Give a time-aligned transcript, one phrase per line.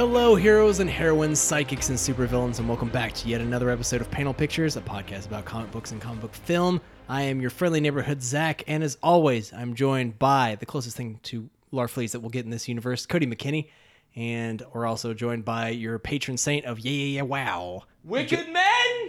[0.00, 4.10] Hello, heroes and heroines, psychics and supervillains, and welcome back to yet another episode of
[4.10, 6.80] Panel Pictures, a podcast about comic books and comic book film.
[7.06, 11.20] I am your friendly neighborhood Zach, and as always, I'm joined by the closest thing
[11.24, 13.68] to Larfleeze that we'll get in this universe, Cody McKinney,
[14.16, 18.99] and we're also joined by your patron saint of Yeah Yeah Yeah Wow, Wicked men!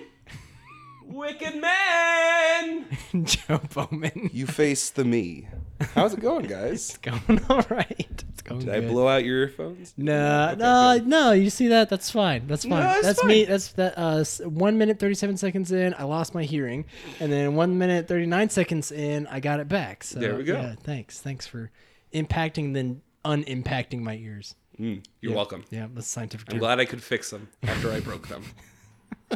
[1.11, 2.85] Wicked man.
[3.23, 4.29] Joe Bowman.
[4.33, 5.47] You face the me.
[5.93, 6.89] How's it going, guys?
[6.89, 8.23] It's going all right.
[8.29, 9.93] It's going Did I blow out your earphones?
[9.97, 11.31] No, no, no.
[11.31, 11.89] You see that?
[11.89, 12.47] That's fine.
[12.47, 12.83] That's fine.
[12.97, 13.27] it's that's fine.
[13.29, 13.45] me.
[13.45, 13.93] That's that.
[13.97, 16.85] Uh, one minute thirty seven seconds in, I lost my hearing,
[17.19, 20.03] and then one minute thirty nine seconds in, I got it back.
[20.03, 20.53] So There we go.
[20.53, 21.19] Yeah, thanks.
[21.19, 21.71] Thanks for
[22.13, 24.55] impacting then unimpacting my ears.
[24.79, 25.65] Mm, you're welcome.
[25.69, 26.59] Yeah, that's scientific I'm term.
[26.59, 28.43] glad I could fix them after I broke them.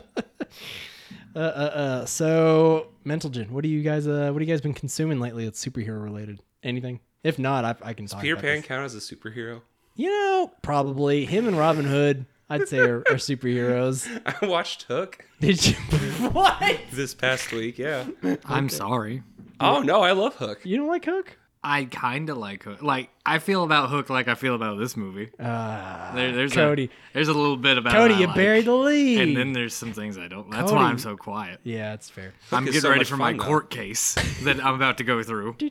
[1.35, 4.07] Uh, uh, uh, so Mentalgen, what do you guys?
[4.07, 6.41] Uh, what have you guys been consuming lately that's superhero related?
[6.63, 7.01] Anything?
[7.23, 8.21] If not, I, I can talk.
[8.21, 8.65] Peter about Pan this.
[8.65, 9.61] count as a superhero?
[9.95, 12.25] You know, probably him and Robin Hood.
[12.49, 14.07] I'd say are, are superheroes.
[14.41, 15.73] I watched Hook Did you?
[16.31, 16.79] what?
[16.93, 17.79] this past week.
[17.79, 18.05] Yeah.
[18.45, 19.23] I'm sorry.
[19.59, 20.59] Oh no, I love Hook.
[20.63, 21.37] You don't like Hook?
[21.67, 22.83] I kind of like Hook.
[22.83, 25.31] Like I feel about Hook like I feel about this movie.
[25.39, 26.83] Uh, There, there's Cody.
[26.85, 28.35] A, there's a little bit about Cody, I you like.
[28.35, 29.19] buried the lead.
[29.19, 30.49] And then there's some things I don't.
[30.51, 30.75] That's Cody.
[30.75, 31.59] why I'm so quiet.
[31.63, 32.33] yeah, that's fair.
[32.51, 33.39] I'm getting so ready much for my though.
[33.39, 35.55] court case that I'm about to go through.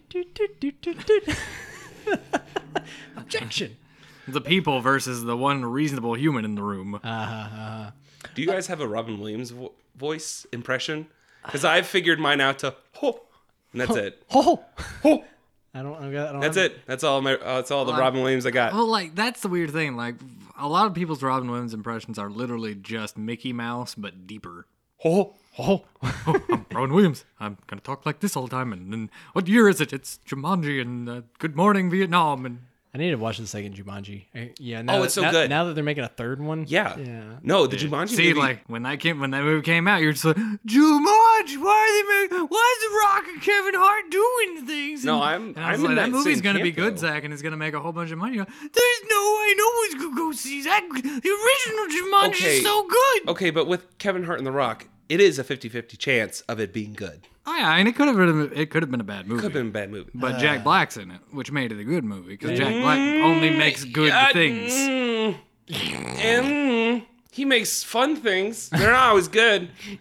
[3.16, 3.76] Objection.
[4.26, 6.98] The people versus the one reasonable human in the room.
[7.04, 7.90] Uh,
[8.34, 11.06] Do you guys have a Robin Williams vo- voice impression?
[11.44, 13.20] Because I've figured mine out to ho,
[13.72, 14.22] and that's it.
[14.30, 14.64] Ho!
[15.02, 15.24] Ho.
[15.74, 15.96] I don't.
[15.96, 16.86] I don't That's have- it.
[16.86, 17.34] That's all my.
[17.34, 18.72] Uh, that's all the Well, Robin Williams I got.
[18.72, 19.96] Well, like that's the weird thing.
[19.96, 20.14] Like
[20.58, 24.66] a lot of people's Robin Williams impressions are literally just Mickey Mouse but deeper.
[25.04, 27.24] Oh, oh, I'm Robin Williams.
[27.40, 28.72] I'm gonna talk like this all the time.
[28.72, 29.92] And then what year is it?
[29.92, 32.46] It's Jumanji and uh, Good Morning Vietnam.
[32.46, 32.60] And
[32.94, 34.26] I need to watch the second Jumanji.
[34.36, 34.78] I- Yeah.
[34.78, 35.50] Oh, now Oh, that- it's so now- good.
[35.50, 36.64] Now that they're making a third one.
[36.68, 36.96] Yeah.
[36.96, 37.22] Yeah.
[37.42, 38.38] No, the Jumanji see, movie.
[38.40, 41.56] like when that came, when that movie came out, you're just like Jumanji.
[41.58, 42.46] Why are they making?
[42.48, 45.04] Why is The Rock and Kevin Hart doing things?
[45.04, 47.00] No, I'm- and I was I'm in like, that that movie's gonna be good, though.
[47.00, 48.36] Zach, and it's gonna make a whole bunch of money.
[48.36, 50.82] You're There's no way no one's gonna go see that.
[50.92, 52.56] The original Jumanji Okay.
[52.58, 53.28] is so good.
[53.30, 56.72] okay, but with Kevin Hart and The Rock, it is a 50-50 chance of it
[56.72, 57.26] being good.
[57.46, 59.40] Oh yeah, and it could have been it could have been a bad movie.
[59.42, 60.10] Could have been a bad movie.
[60.14, 63.50] But Jack Black's in it, which made it a good movie because Jack Black only
[63.50, 64.72] makes good Uh, things.
[64.72, 65.36] mm,
[65.68, 68.68] and mm, he makes fun things.
[68.70, 69.68] They're not always good.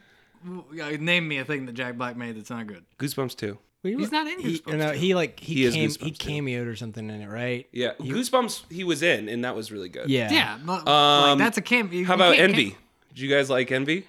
[0.73, 2.83] Yeah, Name me a thing that Jack Black made that's not good.
[2.99, 3.59] Goosebumps too.
[3.81, 4.97] He's not in he, Goosebumps no, two.
[4.97, 6.29] he like he He is came, Goosebumps he two.
[6.31, 7.65] cameoed or something in it, right?
[7.71, 10.09] Yeah, Goosebumps he was in, and that was really good.
[10.09, 10.29] Yeah.
[10.33, 11.93] Yeah, but, Um, like that's a camp.
[11.93, 12.71] How about Envy?
[12.71, 12.81] camp-
[13.13, 14.05] Did you guys like Envy?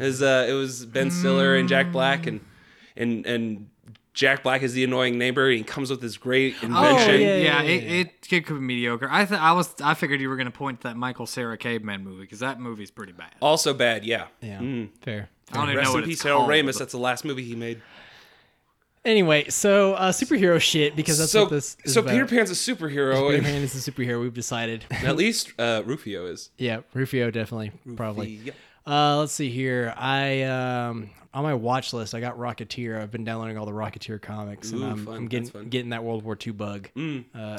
[0.00, 2.40] It was, uh, it was Ben Stiller and Jack Black, and
[2.96, 3.68] and and
[4.14, 5.48] Jack Black is the annoying neighbor.
[5.48, 7.20] And he comes with this great Oh invention.
[7.20, 7.90] yeah, yeah, it, yeah.
[7.90, 9.08] it, it could be mediocre.
[9.10, 12.02] I th- I was I figured you were gonna point to that Michael Cera Caveman
[12.02, 13.34] movie because that movie's pretty bad.
[13.40, 14.26] Also bad, yeah.
[14.40, 14.58] Yeah.
[15.02, 15.28] Fair.
[15.52, 16.66] I don't even Rest know in what peace, it's Harold called, Ramis.
[16.66, 17.80] but- That's the last movie he made.
[19.02, 22.10] Anyway, so uh, superhero shit because that's so what this is so about.
[22.12, 24.20] Peter Pan's a superhero, Peter Pan is a superhero.
[24.20, 24.84] We've decided.
[24.90, 26.50] at least uh, Rufio is.
[26.58, 28.52] yeah, Rufio definitely, probably.
[28.86, 29.94] Uh, let's see here.
[29.96, 33.00] I um on my watch list, I got Rocketeer.
[33.00, 35.14] I've been downloading all the Rocketeer comics, and I'm, fun.
[35.16, 35.68] I'm getting fun.
[35.68, 37.00] getting that World War II bug uh,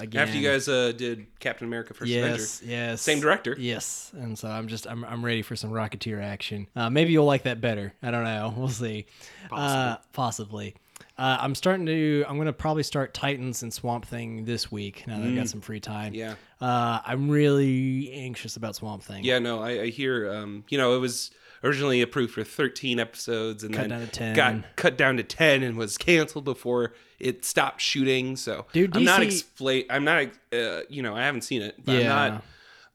[0.01, 0.21] again.
[0.21, 2.41] After you guys uh, did Captain America: First Avenger.
[2.41, 3.01] Yes, yes.
[3.01, 3.55] Same director.
[3.57, 6.67] Yes, and so I'm just I'm I'm ready for some Rocketeer action.
[6.75, 7.93] Uh, maybe you'll like that better.
[8.03, 8.53] I don't know.
[8.61, 9.07] We'll see.
[9.51, 10.75] Uh, possibly.
[11.17, 12.25] Uh, I'm starting to.
[12.27, 15.05] I'm gonna probably start Titans and Swamp Thing this week.
[15.07, 16.13] Now that I've got some free time.
[16.13, 16.17] Mm.
[16.17, 16.35] Yeah.
[16.61, 19.23] Uh, I'm really anxious about Swamp Thing.
[19.23, 20.31] Yeah, no, I, I hear.
[20.31, 21.31] Um, you know, it was
[21.63, 24.35] originally approved for 13 episodes, and Cut then down to 10.
[24.35, 28.35] got cut down to 10, and was canceled before it stopped shooting.
[28.35, 30.27] So, Dude, I'm not DC I'm not.
[30.53, 31.83] Uh, you know, I haven't seen it.
[31.83, 32.15] But Yeah.
[32.19, 32.43] I'm not.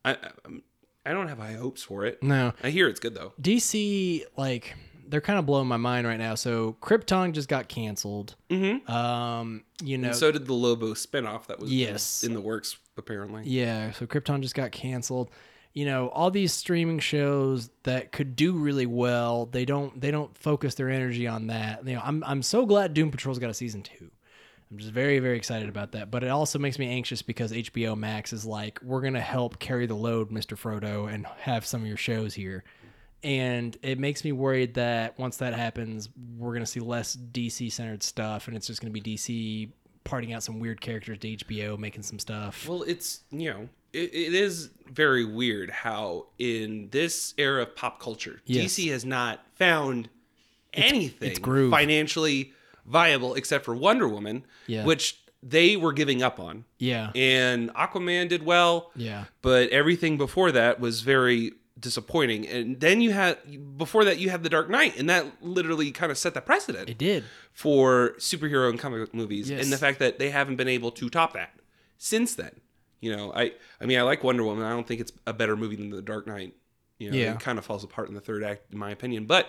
[0.04, 0.62] I, I'm,
[1.04, 2.22] I don't have high hopes for it.
[2.22, 2.52] No.
[2.62, 3.32] I hear it's good though.
[3.40, 4.74] DC like
[5.08, 6.34] they're kind of blowing my mind right now.
[6.34, 8.34] So Krypton just got canceled.
[8.50, 8.90] Mm-hmm.
[8.90, 10.10] Um, you know.
[10.12, 12.24] So did the Lobo spinoff that was Yes.
[12.24, 13.42] in the works apparently.
[13.44, 15.30] Yeah, so Krypton just got canceled.
[15.72, 20.36] You know, all these streaming shows that could do really well, they don't they don't
[20.36, 21.86] focus their energy on that.
[21.86, 24.10] You know, I'm I'm so glad Doom Patrol's got a season 2.
[24.70, 27.96] I'm just very very excited about that, but it also makes me anxious because HBO
[27.96, 30.56] Max is like, we're going to help carry the load, Mr.
[30.56, 32.64] Frodo, and have some of your shows here.
[33.22, 37.70] And it makes me worried that once that happens, we're going to see less DC
[37.72, 39.70] centered stuff and it's just going to be DC
[40.06, 42.66] parting out some weird characters to HBO, making some stuff.
[42.68, 48.00] Well, it's you know, it, it is very weird how in this era of pop
[48.00, 48.74] culture, Yes.
[48.74, 50.08] DC has not found
[50.72, 52.52] anything it's financially
[52.86, 54.84] viable except for Wonder Woman, Yeah.
[54.84, 56.64] which they were giving up on.
[56.78, 57.10] Yeah.
[57.14, 59.24] And Aquaman did well, Yeah.
[59.42, 62.46] but everything before that was very disappointing.
[62.46, 63.38] And then you had
[63.76, 66.88] before that you had The Dark Knight, and that literally kind of set the precedent
[66.88, 67.24] It did.
[67.52, 69.62] for superhero and comic book movies, Yes.
[69.62, 71.58] and the fact that they haven't been able to top that
[71.98, 72.60] since then.
[73.00, 74.64] You know, I I mean, I like Wonder Woman.
[74.64, 76.54] I don't think it's a better movie than The Dark Knight.
[76.98, 77.34] You know, Yeah.
[77.34, 79.26] it kind of falls apart in the third act, in my opinion.
[79.26, 79.48] But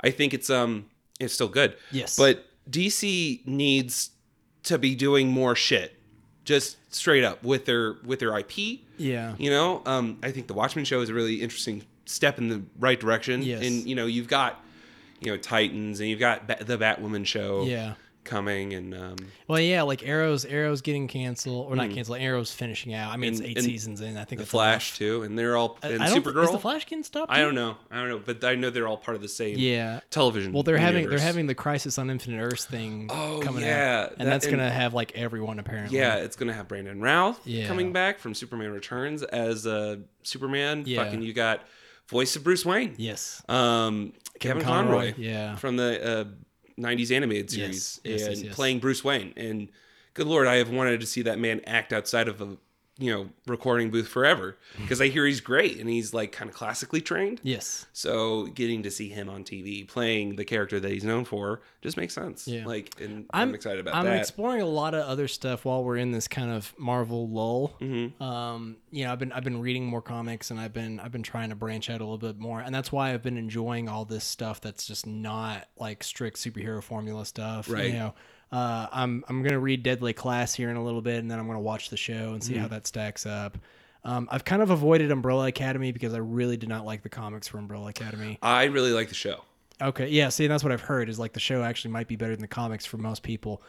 [0.00, 0.86] I think it's um
[1.18, 1.76] it's still good.
[1.90, 2.16] Yes.
[2.18, 4.10] But DC needs
[4.64, 5.96] to be doing more shit,
[6.44, 8.80] just straight up with their with their IP.
[8.98, 9.34] Yeah.
[9.38, 12.62] You know, um, I think the Watchmen show is a really interesting step in the
[12.78, 13.42] right direction.
[13.42, 13.64] Yes.
[13.64, 14.62] And you know, you've got
[15.20, 17.94] you know Titans, and you've got ba- the Batwoman show Yeah.
[18.24, 19.16] Coming, and um,
[19.48, 22.18] Well, yeah, like Arrow's Arrow's getting canceled or not canceled.
[22.18, 23.12] Arrow's finishing out.
[23.12, 23.38] I mean, Mm.
[23.38, 24.16] And- it's eight seasons in.
[24.16, 26.06] I think the Flash too, and they're all and enough.
[26.08, 26.44] I don't Supergirl.
[26.44, 27.32] Is the Flash getting stopped?
[27.32, 29.58] I don't know, I don't know, but I know they're all part of the same
[29.58, 30.00] Yeah.
[30.10, 30.52] television.
[30.52, 34.10] Well, they're having they're having the Crisis on Infinite Earths thing Oh, coming yeah, out,
[34.18, 35.98] and that- that's and- gonna have like everyone apparently.
[35.98, 37.66] Yeah, it's gonna have Brandon Routh Yeah.
[37.66, 40.84] coming back from Superman Returns as uh, Superman.
[40.86, 41.04] Yeah.
[41.04, 41.62] Fucking, you got
[42.08, 42.94] voice of Bruce Wayne.
[42.98, 43.42] Yes.
[43.48, 45.56] Um, Kevin, Conroy, Conroy, yeah.
[45.56, 46.24] from the uh,
[46.82, 49.32] '90s animated series, Yes, yes, and yes, playing Bruce Wayne.
[49.36, 49.68] And
[50.14, 52.56] good lord, I have wanted to see that man act outside of a
[52.98, 56.54] you know recording booth forever because I hear he's great and he's like kind of
[56.54, 57.40] classically trained.
[57.42, 57.86] Yes.
[57.92, 61.96] So getting to see him on TV playing the character that he's known for just
[61.96, 62.46] makes sense.
[62.46, 62.66] Yeah.
[62.66, 64.12] Like, and I'm, excited about that.
[64.12, 67.74] I'm exploring a lot of other stuff while we're in this kind of Marvel lull.
[67.80, 68.22] Mm-hmm.
[68.22, 71.22] Um, you know, I've been I've been reading more comics and I've been I've been
[71.22, 74.04] trying to branch out a little bit more, and that's why I've been enjoying all
[74.04, 77.68] this stuff that's just not like strict superhero formula stuff.
[77.70, 77.86] Right.
[77.86, 78.14] You know,
[78.52, 81.46] uh, I'm I'm gonna read Deadly Class here in a little bit, and then I'm
[81.46, 82.62] gonna watch the show and see Mm-hmm.
[82.62, 83.58] how that stacks up.
[84.04, 87.48] Um, I've kind of avoided Umbrella Academy because I really did not like the comics
[87.48, 88.38] for Umbrella Academy.
[88.42, 89.42] I really like the show.
[89.80, 90.28] Okay, yeah.
[90.28, 92.48] See, that's what I've heard is like the show actually might be better than the
[92.48, 93.62] comics for most people.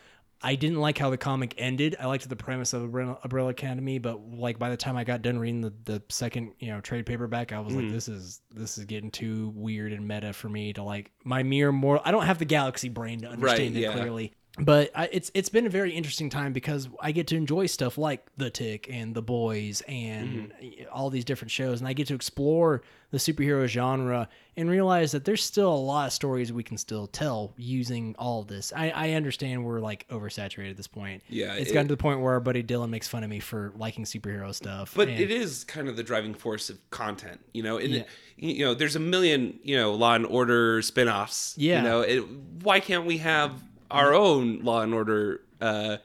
[0.45, 1.95] I didn't like how the comic ended.
[1.99, 5.21] I liked the premise of Umbrella, Umbrella Academy, but like by the time I got
[5.21, 7.91] done reading the, the second you know trade paperback, I was like, mm.
[7.91, 11.71] this is this is getting too weird and meta for me to like my mere
[11.71, 12.01] moral.
[12.03, 13.93] I don't have the galaxy brain to understand it yeah.
[13.93, 14.33] clearly.
[14.59, 17.97] But I, it's it's been a very interesting time because I get to enjoy stuff
[17.97, 20.83] like The Tick and The Boys and mm-hmm.
[20.91, 25.25] all these different shows, and I get to explore the superhero genre and realize that
[25.25, 28.71] there's still a lot of stories we can still tell using all of this.
[28.75, 31.23] I, I understand we're like oversaturated at this point.
[31.29, 33.39] Yeah, it's it- gotten to the point where our buddy Dylan makes fun of me
[33.39, 34.94] for liking superhero stuff.
[34.95, 37.77] But and- it is kind of the driving force of content, you know.
[37.77, 38.03] And Yeah.
[38.38, 41.55] you know, there's a million, you know, Law and Order spin-offs.
[41.57, 41.77] Yeah.
[41.77, 42.19] You know, it,
[42.61, 43.51] why can't we have
[43.93, 45.97] our own Law and Order uh,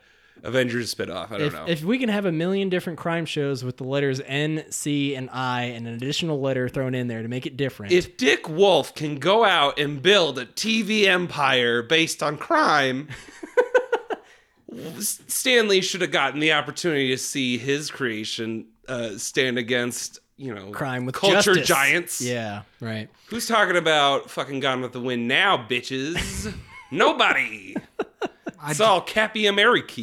[0.43, 1.33] Avengers spin-off?
[1.33, 1.65] I don't if, know.
[1.67, 5.29] if we can have a million different crime shows with the letters N, C, and
[5.31, 7.93] I, and an additional letter thrown in there to make it different.
[7.93, 13.09] if Dick Wolf can go out and build a TV empire based on crime,
[15.01, 20.55] Stan Lee should have gotten the opportunity to see his creation uh, stand against, you
[20.55, 21.69] know, crime with culture justice.
[21.69, 22.21] giants.
[22.21, 23.09] Yeah, right.
[23.27, 26.55] Who's talking about fucking Gone with the Wind now, bitches?
[26.91, 27.77] Nobody.
[28.67, 30.03] It's all Cappy America.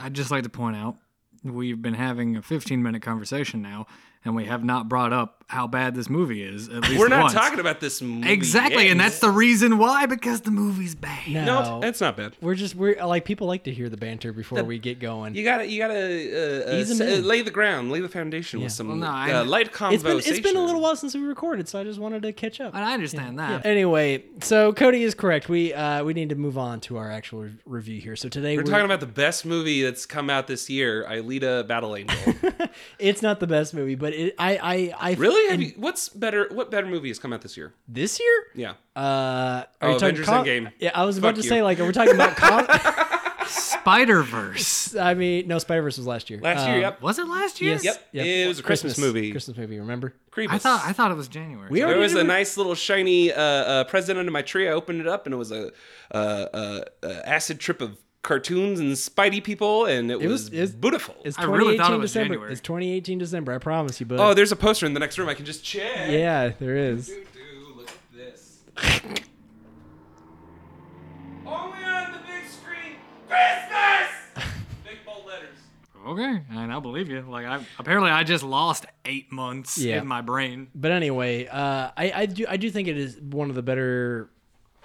[0.00, 0.96] I'd just like to point out
[1.42, 3.86] we've been having a 15 minute conversation now,
[4.24, 6.68] and we have not brought up how bad this movie is.
[6.68, 7.32] At least We're not once.
[7.32, 8.28] talking about this movie.
[8.32, 8.90] exactly, yet.
[8.92, 11.28] and that's the reason why because the movie's bad.
[11.28, 12.34] No, no, it's not bad.
[12.40, 15.36] we're just we're like people like to hear the banter before we get going.
[15.36, 18.64] You gotta, you gotta uh, uh, s- uh, lay the ground, lay the foundation Yeah.
[18.66, 20.18] with some Well, no, uh, light conversation.
[20.18, 22.32] it's been it's been a little while since we recorded, so I just wanted to
[22.32, 22.74] catch up.
[22.74, 23.64] And I understand that.
[23.64, 25.48] Anyway, so Cody is correct.
[25.48, 28.16] We uh, we need to move on to our actual re- review here.
[28.16, 31.94] So today We're talking about the best movie that's come out this year, Alita Battle
[31.94, 32.34] Angel.
[32.98, 34.56] it's not the best movie, but it, I
[35.00, 35.35] I I really?
[35.50, 36.48] Have you, what's better?
[36.50, 37.72] What better movie has come out this year?
[37.88, 38.44] this year.
[38.54, 38.70] Yeah.
[38.94, 40.72] Uh, are Oh, you talking Avengers com- Endgame.
[40.78, 41.48] Yeah, I was about to you.
[41.48, 42.36] say like, are we talking about?
[42.36, 42.66] Com-
[43.48, 44.96] Spider Verse.
[44.96, 46.40] I mean, no, Spider Verse was last year.
[46.40, 47.00] Last year, Um, yep.
[47.02, 47.72] Was it last year?
[47.74, 47.84] Yes.
[47.84, 48.08] Yep.
[48.12, 48.26] Yep.
[48.26, 49.30] It was a Christmas, movie.
[49.30, 49.78] Christmas movie.
[49.78, 50.14] Remember?
[50.32, 50.52] Creepus.
[50.54, 51.68] I thought I thought it was January.
[51.70, 54.68] We There already was a re- nice little shiny uh, uh, present under my tree.
[54.68, 55.70] I opened it up, and it was a,
[56.12, 61.14] uh, uh, uh, acid trip of cartoons and Spidey people, and it, was- was, beautiful.
[61.24, 62.34] It's I really 2018 it was December.
[62.34, 62.52] January.
[62.52, 63.52] It's 2018 December.
[63.54, 64.18] I promise you, bud.
[64.20, 65.28] oh, there's a poster in the next room.
[65.28, 66.10] I can just check.
[66.10, 67.06] yeah, there is.
[67.06, 68.62] Dude, dude, look at this.
[71.46, 72.96] Only on the big screen.
[73.28, 74.10] Business.
[74.84, 75.56] big bold letters.
[76.06, 77.20] Okay, and I believe you.
[77.22, 80.00] Like I apparently I just lost eight months Yeah.
[80.00, 80.68] in my brain.
[80.74, 84.30] But anyway, uh, I I do I do think it is one of the better.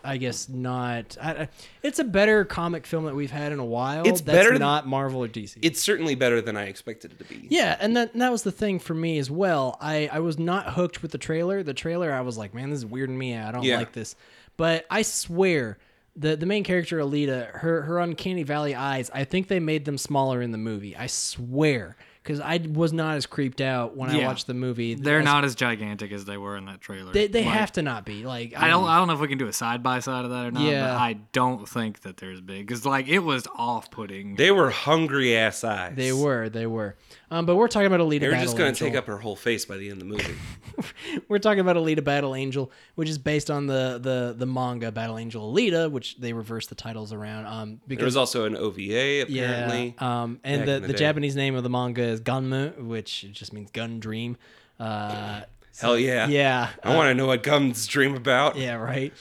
[0.04, 1.18] I guess not.
[1.22, 1.48] I,
[1.84, 4.02] it's a better comic film that we've had in a while.
[4.02, 5.58] It's that's better than- not Marvel or DC.
[5.62, 7.48] It's certainly better than I expected it to be.
[7.50, 9.78] Yeah, and that and that was the thing for me as well.
[9.82, 11.64] I I was not hooked with the trailer.
[11.64, 13.50] The trailer, I was like, man, this is weirding me out.
[13.50, 13.78] I don't Yeah.
[13.78, 14.16] like this.
[14.58, 15.78] But I swear,
[16.16, 19.10] the the main character Alita, her her uncanny valley eyes.
[19.14, 20.96] I think they made them smaller in the movie.
[20.96, 24.94] I swear, because I was not as creeped out when I watched the movie.
[24.94, 27.12] They're as- not as gigantic as they were in that trailer.
[27.12, 28.86] They they Like, have to not be like I don't.
[28.86, 30.64] I don't know if we can do a side by side of that or not.
[30.64, 30.88] Yeah.
[30.88, 34.36] But I don't think that there's big because like it was off putting.
[34.36, 35.94] They were hungry ass eyes.
[35.96, 36.96] They were, they were.
[37.32, 38.20] Um, but we're talking about Alita.
[38.20, 40.08] They were Battle just going to take up her whole face by the end of
[40.08, 40.36] the movie.
[41.28, 45.18] We're talking about Alita Battle Angel, which is based on the the the manga Battle
[45.18, 47.46] Angel Alita, which they reversed the titles around.
[47.46, 49.96] Um, there because was also an OVA apparently.
[49.98, 50.94] yeah, um, and the the, the.
[51.02, 54.38] Japanese name of the manga is Gunmu, which just means gun dream.
[54.80, 55.42] Uh,
[55.80, 56.28] Hell yeah.
[56.28, 58.56] yeah, I want to know what Gums dream about.
[58.58, 59.14] Yeah, right.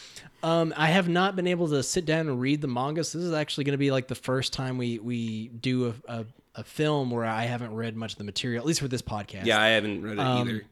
[0.42, 3.26] Um, I have not been able to sit down and read the manga, so this
[3.26, 6.24] is actually going to be like the first time we we do a, a,
[6.56, 9.44] a film where I haven't read much of the material, at least for this podcast.
[9.44, 10.62] Yeah, I haven't read it Um, either.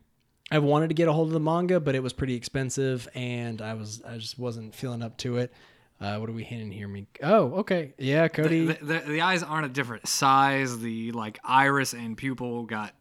[0.50, 3.60] I've wanted to get a hold of the manga, but it was pretty expensive, and
[3.60, 5.52] I was I just wasn't feeling up to it.
[6.00, 6.86] Uh, what are we hinting here?
[6.88, 7.06] Me?
[7.22, 7.92] Oh, okay.
[7.98, 8.66] Yeah, Cody.
[8.66, 10.78] the, the, the eyes aren't a different size.
[10.78, 12.92] The like iris and pupil got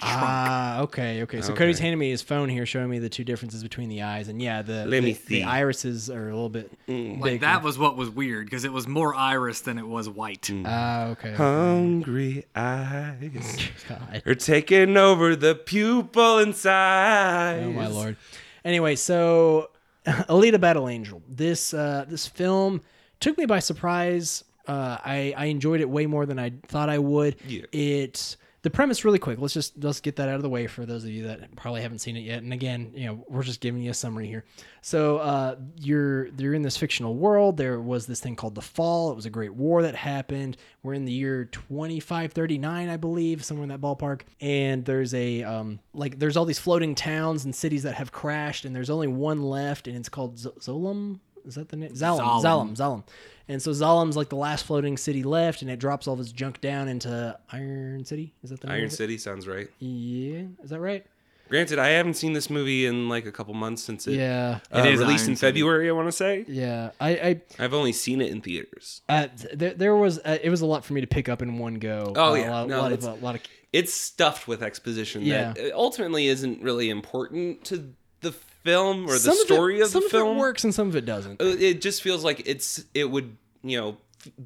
[0.00, 0.14] shrunk.
[0.24, 1.42] Ah, okay, okay.
[1.42, 1.58] So Okay.
[1.58, 4.40] Cody's handing me his phone here, showing me the two differences between the eyes, and
[4.40, 5.34] yeah, the Let me the, see.
[5.40, 8.88] the irises are a little bit like that was what was weird because it was
[8.88, 10.50] more iris than it was white.
[10.64, 11.32] Ah, okay.
[11.34, 14.22] Hungry eyes God.
[14.24, 17.62] are taking over the pupil inside.
[17.64, 18.16] Oh my lord.
[18.64, 19.70] Anyway, so
[20.28, 21.20] Alita Battle Angel.
[21.28, 22.80] This uh, this film
[23.18, 24.44] took me by surprise.
[24.66, 27.36] Uh, I I enjoyed it way more than I thought I would.
[27.46, 27.62] Yeah.
[27.72, 28.36] It
[28.66, 29.38] the premise really quick.
[29.38, 31.82] Let's just let's get that out of the way for those of you that probably
[31.82, 32.42] haven't seen it yet.
[32.42, 34.44] And again, you know, we're just giving you a summary here.
[34.82, 37.58] So uh, you're you're in this fictional world.
[37.58, 39.12] There was this thing called the Fall.
[39.12, 40.56] It was a great war that happened.
[40.82, 44.22] We're in the year 2539, I believe, somewhere in that ballpark.
[44.40, 48.64] And there's a um, like there's all these floating towns and cities that have crashed,
[48.64, 51.20] and there's only one left, and it's called Z- Zolom.
[51.44, 51.92] Is that the name?
[51.92, 52.42] Zalem.
[52.42, 52.74] Zalem.
[52.74, 53.04] Zalem.
[53.48, 53.52] Zalem.
[53.52, 56.32] And so Zalem's like the last floating city left, and it drops all of its
[56.32, 58.34] junk down into Iron City.
[58.42, 58.74] Is that the name?
[58.74, 58.96] Iron of it?
[58.96, 59.68] City sounds right.
[59.78, 61.04] Yeah, is that right?
[61.48, 64.80] Granted, I haven't seen this movie in like a couple months since it, Yeah, uh,
[64.80, 65.60] It is released Iron in City.
[65.60, 65.88] February.
[65.88, 66.90] I want to say yeah.
[67.00, 69.02] I, I I've only seen it in theaters.
[69.08, 71.58] uh, there, there was uh, it was a lot for me to pick up in
[71.58, 72.12] one go.
[72.16, 72.48] Oh, Uh, yeah.
[72.48, 75.52] a lot, No, lot of it's- a lot of It's stuffed with exposition Yeah.
[75.52, 78.34] that uh, ultimately isn't really important to the
[78.66, 80.30] film or the some story of, it, of some the film.
[80.32, 81.40] Of it works and some of it doesn't.
[81.40, 83.96] Uh, It just feels like it's it would you know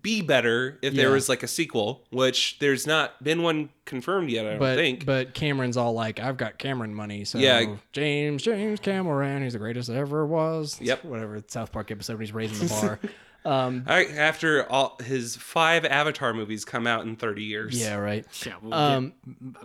[0.02, 4.44] be better if there was like a sequel, which there's not been one confirmed yet.
[4.44, 5.06] I don't But think.
[5.06, 7.76] but Cameron's all like, I've got Cameron money, so Yeah.
[7.92, 10.78] James James Cameron, he's the greatest ever was.
[10.82, 11.04] Yep.
[11.06, 12.98] whatever South Park episode when he's raising the bar.
[13.44, 18.26] um, I, after all his five Avatar movies come out in 30 years, yeah, right.
[18.46, 19.12] Yeah, we'll Um,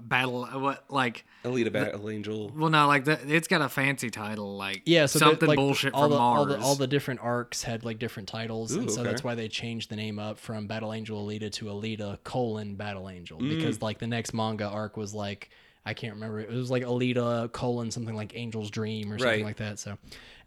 [0.02, 0.46] battle.
[0.46, 1.26] What like?
[1.44, 2.52] Alita Battle Angel.
[2.56, 3.30] Well, no, like that.
[3.30, 6.40] It's got a fancy title, like Yeah, so something like, bullshit all from the, Mars.
[6.40, 9.10] All the, all the different arcs had like different titles, and so okay.
[9.12, 13.10] that's why they changed the name up from Battle Angel Alita to Alita colon Battle
[13.10, 13.50] Angel Mm.
[13.50, 15.50] because like the next manga arc was like
[15.86, 19.46] I can't remember it was like Alita colon something like Angel's Dream or something Right.
[19.46, 19.78] like that.
[19.78, 19.98] So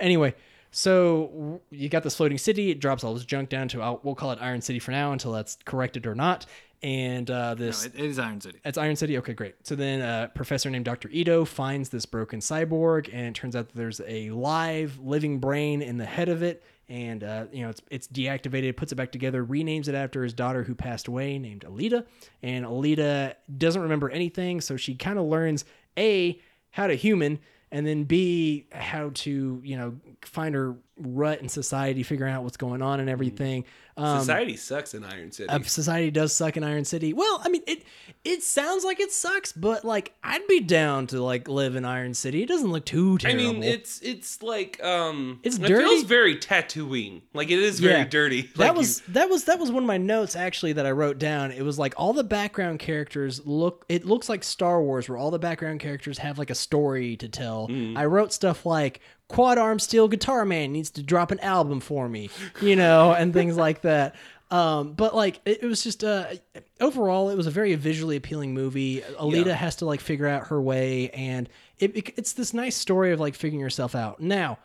[0.00, 0.35] anyway,
[0.70, 2.70] so you got this floating city.
[2.70, 5.12] It drops all this junk down to uh, we'll call it Iron City for now
[5.12, 6.46] until that's corrected or not.
[6.80, 8.60] And uh, No, this it, it is Iron City.
[8.64, 9.18] it's Iron City.
[9.18, 9.54] Okay, great.
[9.66, 11.08] So then a professor named Dr.
[11.10, 15.82] Ito finds this broken cyborg, and it turns out that there's a live, living brain
[15.82, 16.62] in the head of it.
[16.90, 20.32] And, uh, you know, it's, it's deactivated, puts it back together, renames it after his
[20.32, 22.06] daughter who passed away, named Alita.
[22.42, 25.64] And Alita doesn't remember anything, so she kind of learns
[25.98, 31.48] A, how to human, and then B, how to, you know, find her rut in
[31.48, 33.64] society, figuring out what's going on and everything.
[33.96, 35.48] Um, Society sucks in Iron City.
[35.48, 37.12] uh, society does suck in Iron City.
[37.12, 37.82] Well, I mean, it
[38.24, 42.14] it sounds like it sucks, but like I'd be down to like live in Iron
[42.14, 42.44] City.
[42.44, 43.40] It doesn't look too terrible.
[43.48, 45.82] I mean, it's it's like um, It's it dirty.
[45.84, 47.22] feels very Tatooine.
[47.34, 48.04] Like it is very Yeah.
[48.04, 48.42] dirty.
[48.42, 51.18] that Like, was that was that was one of my notes actually that I wrote
[51.18, 51.50] down.
[51.50, 53.84] It was like all the background characters look.
[53.88, 57.28] It looks like Star Wars, where all the background characters have like a story to
[57.28, 57.66] tell.
[57.68, 57.96] Mm.
[57.98, 62.08] I wrote stuff like Quad Arm Steel Guitar Man needs to drop an album for
[62.08, 62.30] me,
[62.62, 64.14] you know, and things like that.
[64.50, 66.26] Um, but like it, it was just uh,
[66.80, 69.02] overall, it was a very visually appealing movie.
[69.20, 69.52] Alita Yeah.
[69.54, 73.20] has to like figure out her way, and it, it, it's this nice story of
[73.20, 74.20] like figuring yourself out.
[74.20, 74.58] Now,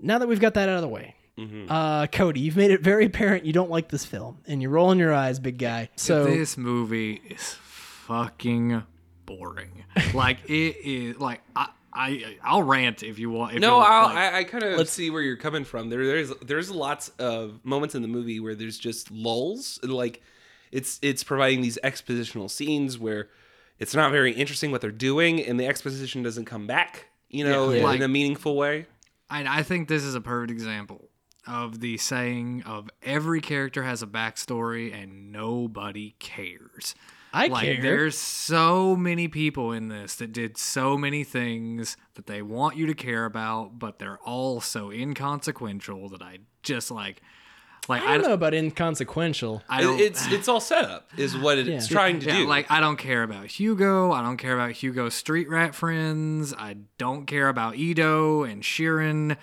[0.00, 1.70] now that we've got that out of the way, Mm-hmm.
[1.70, 4.98] uh, Cody, you've made it very apparent you don't like this film, and you're rolling
[4.98, 5.90] your eyes, big guy.
[5.96, 7.56] So this movie is
[8.06, 8.82] fucking
[9.26, 9.84] boring.
[10.14, 11.18] like it is.
[11.18, 13.54] Like I, I, I'll rant if you want.
[13.54, 15.88] If No, you, I'll, like, I, I kind of see where you're coming from.
[15.88, 20.20] There, there's there's lots of moments in the movie where there's just lulls, and like
[20.72, 23.28] it's it's providing these expositional scenes where
[23.78, 27.70] it's not very interesting what they're doing, and the exposition doesn't come back, you know,
[27.70, 27.90] Yeah.
[27.92, 28.86] in a meaningful way.
[29.30, 31.08] I, I think this is a perfect example.
[31.46, 36.94] of the saying of every character has a backstory and nobody cares.
[37.36, 37.82] I like care.
[37.82, 42.86] there's so many people in this that did so many things that they want you
[42.86, 47.20] to care about, but they're all so inconsequential that I just like
[47.88, 49.62] like I don't know about inconsequential.
[49.68, 51.94] I don't it's it's all set up is what it's Yeah.
[51.96, 52.46] trying to yeah, do.
[52.46, 54.10] like I don't care about Hugo.
[54.12, 56.52] I don't care about Hugo's street rat friends.
[56.52, 59.36] I don't care about Edo and Chiren.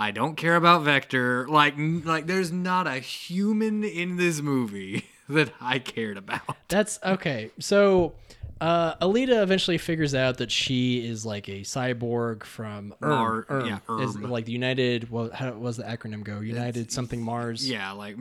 [0.00, 1.48] I don't care about Vector.
[1.48, 6.40] Like, like there's not a human in this movie that I cared about.
[6.68, 7.50] That's okay.
[7.60, 8.14] So,
[8.60, 13.10] uh, Alita eventually figures out that she is like a cyborg from ERM.
[13.10, 13.66] Mar- ERM.
[13.66, 14.30] yeah, Is ERM.
[14.30, 15.10] like the United.
[15.10, 16.40] Well, how was the acronym go?
[16.40, 17.68] United something Mars.
[17.68, 18.16] Yeah, like,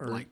[0.00, 0.28] like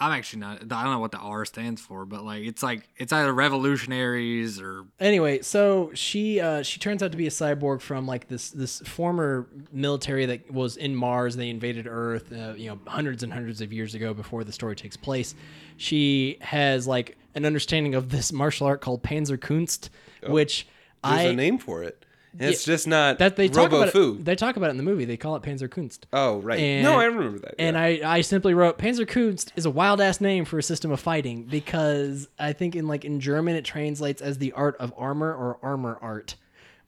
[0.00, 0.60] I'm actually not.
[0.62, 4.60] I don't know what the R stands for, but like it's like it's either revolutionaries
[4.60, 8.50] or Anyway, so she uh, she turns out to be a cyborg from like this
[8.50, 11.36] this former military that was in Mars.
[11.36, 14.74] They invaded Earth, uh, you know, hundreds and hundreds of years ago before the story
[14.74, 15.34] takes place.
[15.76, 19.90] She has like an understanding of this martial art called Panzerkunst,
[20.26, 20.66] which
[21.04, 22.03] There's I a name for it.
[22.38, 24.14] It's just not that they talk about Robo-Fu.
[24.14, 25.04] it, they talk about it in the movie.
[25.04, 26.00] They call it Panzerkunst.
[26.12, 26.58] Oh right.
[26.58, 27.54] And- no, I remember that.
[27.58, 27.78] And.
[27.78, 31.44] I, I simply wrote Panzerkunst is a wild ass name for a system of fighting
[31.44, 35.58] because I think in like in German it translates as the art of armor or
[35.62, 36.36] armor art.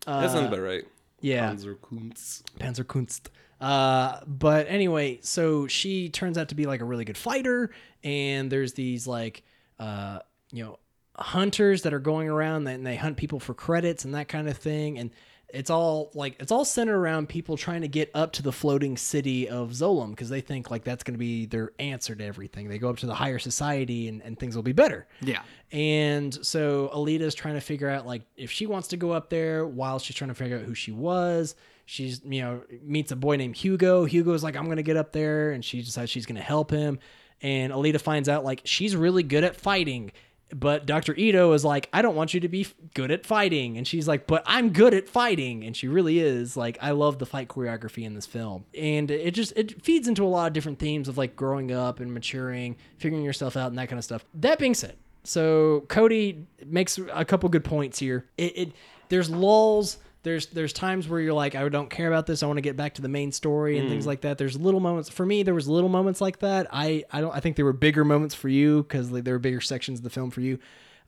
[0.06, 0.84] that sounds about right.
[1.20, 2.42] Yeah, Panzer Panzerkunst.
[2.58, 3.20] Panzerkunst.
[3.60, 7.70] Uh, but anyway, so she turns out to be like a really good fighter,
[8.04, 9.42] and there's these like,
[9.78, 10.18] uh,
[10.52, 10.78] you know,
[11.16, 14.58] hunters that are going around and they hunt people for credits and that kind of
[14.58, 15.10] thing, and
[15.50, 18.96] it's all like it's all centered around people trying to get up to the floating
[18.96, 22.68] city of Zolom because they think like that's going to be their answer to everything.
[22.68, 25.06] They go up to the higher society and, and things will be better.
[25.20, 25.42] yeah.
[25.72, 29.66] And so Alita's trying to figure out like if she wants to go up there
[29.66, 31.54] while she's trying to figure out who she was.
[31.88, 34.04] She's you know meets a boy named Hugo.
[34.04, 36.98] Hugo's like I'm gonna get up there, and she decides she's gonna help him.
[37.42, 40.10] And Alita finds out like she's really good at fighting,
[40.54, 41.14] but Dr.
[41.14, 44.26] Ito is like I don't want you to be good at fighting, and she's like
[44.26, 46.56] but I'm good at fighting, and she really is.
[46.56, 50.24] Like I love the fight choreography in this film, and it just it feeds into
[50.24, 53.78] a lot of different themes of like growing up and maturing, figuring yourself out, and
[53.78, 54.24] that kind of stuff.
[54.34, 54.96] That being said.
[55.24, 58.26] So Cody makes a couple good points here.
[58.38, 58.72] It, it
[59.08, 59.98] there's lulls.
[60.26, 62.42] There's there's times where you're like, I don't care about this.
[62.42, 64.08] I want to get back to the main story and things mm.
[64.08, 64.38] like that.
[64.38, 65.44] There's little moments for me.
[65.44, 66.66] There was little moments like that.
[66.72, 67.32] I I don't.
[67.32, 70.02] I think there were bigger moments for you because like, there were bigger sections of
[70.02, 70.58] the film for you.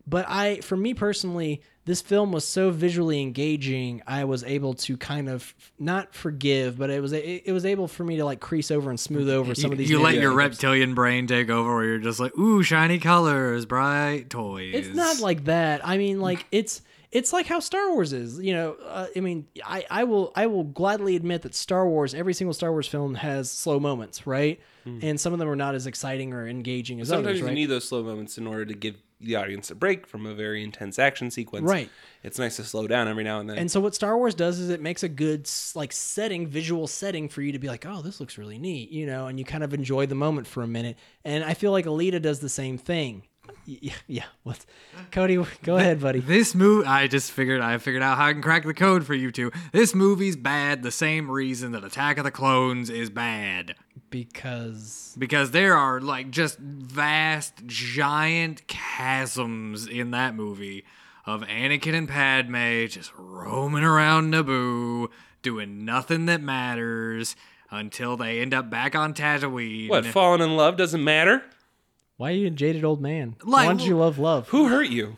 [0.06, 4.02] But I, for me personally, this film was so visually engaging.
[4.06, 7.88] I was able to kind of not forgive, but it was it, it was able
[7.88, 9.90] for me to like crease over and smooth over some You, of these.
[9.90, 10.62] you let your hiccups.
[10.62, 14.74] reptilian brain take over, where you're just like, ooh, shiny colors, bright toys.
[14.74, 15.86] It's not like that.
[15.86, 18.38] I mean, like it's it's like how Star Wars is.
[18.40, 22.14] You know, uh, I mean, I I will I will gladly admit that Star Wars,
[22.14, 24.60] every single Star Wars film has slow moments, right?
[25.02, 27.46] And some of them are not as exciting or engaging as Sometimes others, Sometimes you
[27.48, 27.54] right?
[27.54, 30.64] need those slow moments in order to give the audience a break from a very
[30.64, 31.66] intense action sequence.
[31.66, 31.90] Right.
[32.22, 33.58] It's nice to slow down every now and then.
[33.58, 37.28] And so what Star Wars does is it makes a good like setting, visual setting
[37.28, 39.62] for you to be like, "Oh, this looks really neat," you know, and you kind
[39.62, 40.96] of enjoy the moment for a minute.
[41.22, 43.24] And I feel like Alita does the same thing.
[43.66, 44.64] Y- Yeah, what?
[45.12, 46.20] Cody, go ahead, buddy.
[46.20, 49.14] This movie, I just figured I figured out how I can crack the code for
[49.14, 49.50] you two.
[49.72, 53.74] This movie's bad the same reason that Attack of the Clones is bad.
[54.10, 60.84] Because Because there are like just vast, giant chasms in that movie
[61.26, 65.08] of Anakin and Padme just roaming around Naboo,
[65.42, 67.36] doing nothing that matters
[67.70, 69.88] until they end up back on Tatooine.
[69.90, 71.42] what, falling in love doesn't matter?
[72.18, 73.36] Why are you a jaded old man?
[73.42, 74.48] Like- Why don't you love love?
[74.48, 75.16] Who hurt you?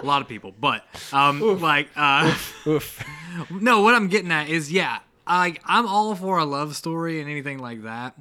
[0.00, 2.36] A lot of people, but um, like uh.
[2.66, 3.02] Oof.
[3.50, 7.30] No, what I'm getting at is, yeah, I I'm all for a love story and
[7.30, 8.14] anything like that,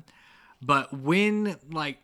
[0.61, 1.97] but when like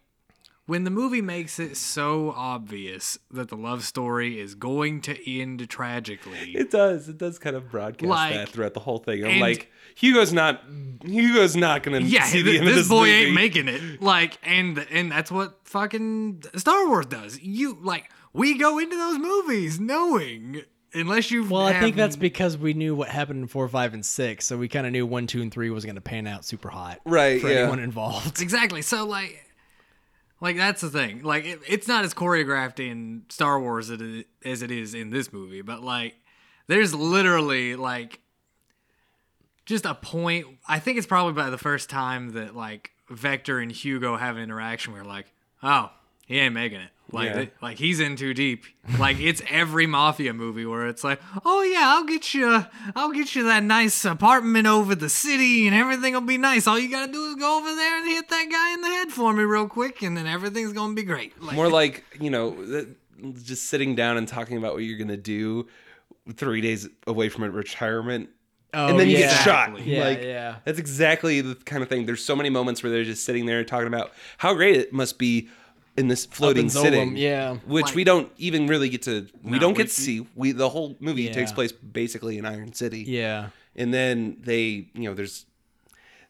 [0.68, 5.68] when the movie makes it so obvious that the love story is going to end
[5.70, 7.10] tragically, It does.
[7.10, 9.24] It does kind of broadcast Like- that throughout the whole thing.
[9.24, 10.62] I'm and- like, Hugo's not.
[11.04, 13.12] Hugo's not gonna yeah, see the th- end of this this boy movie.
[13.14, 14.00] ain't making it.
[14.02, 17.40] Like, and and that's what fucking Star Wars does.
[17.42, 20.62] You like we go into those movies knowing.
[20.94, 24.06] Unless you Well, I think that's because we knew what happened in four, five, and
[24.06, 26.46] six, so we kind of knew one, two, and three was going to pan out
[26.46, 27.60] super hot, Right, For yeah.
[27.62, 28.42] anyone involved.
[28.42, 28.82] Exactly.
[28.82, 29.44] So like,
[30.40, 31.24] like that's the thing.
[31.24, 34.02] Like it, it's not as choreographed in Star Wars as
[34.62, 36.16] it- is in this movie, but like,
[36.68, 38.20] there's literally like,
[39.66, 40.48] just a point.
[40.68, 44.44] I think it's probably by the first time that like Vector and Hugo have an
[44.44, 45.26] interaction where like,
[45.64, 45.92] oh,
[46.26, 46.90] he ain't making it.
[47.12, 47.40] Like, Yeah.
[47.40, 48.66] it- like he's in too deep.
[49.00, 52.66] Like it's every mafia movie where it's like, oh yeah, I'll get you,
[52.96, 56.68] I'll get you that nice apartment over the city, and everything will be nice.
[56.68, 59.12] All you gotta do is go over there and hit that guy in the head
[59.12, 61.42] for me real quick, and then everything's gonna be great.
[61.42, 62.58] Like, More like you know,
[63.44, 65.68] just sitting down and talking about what you're gonna do
[66.34, 68.30] three days away from a retirement,
[68.74, 69.80] Oh, and then you get shot.
[69.86, 70.56] Yeah, like, yeah.
[70.66, 72.06] That's exactly the kind of thing.
[72.06, 75.18] There's so many moments where they're just sitting there talking about how great it must
[75.18, 75.48] be
[75.98, 77.12] in this floating Zolom, city.
[77.20, 77.56] yeah.
[77.66, 79.28] Which Like- we don't even really get to.
[79.44, 80.28] We No, don't we- get to see.
[80.36, 81.34] We the whole movie Yeah.
[81.34, 83.02] takes place basically in Iron City.
[83.04, 83.50] Yeah.
[83.80, 85.46] and then they you know there's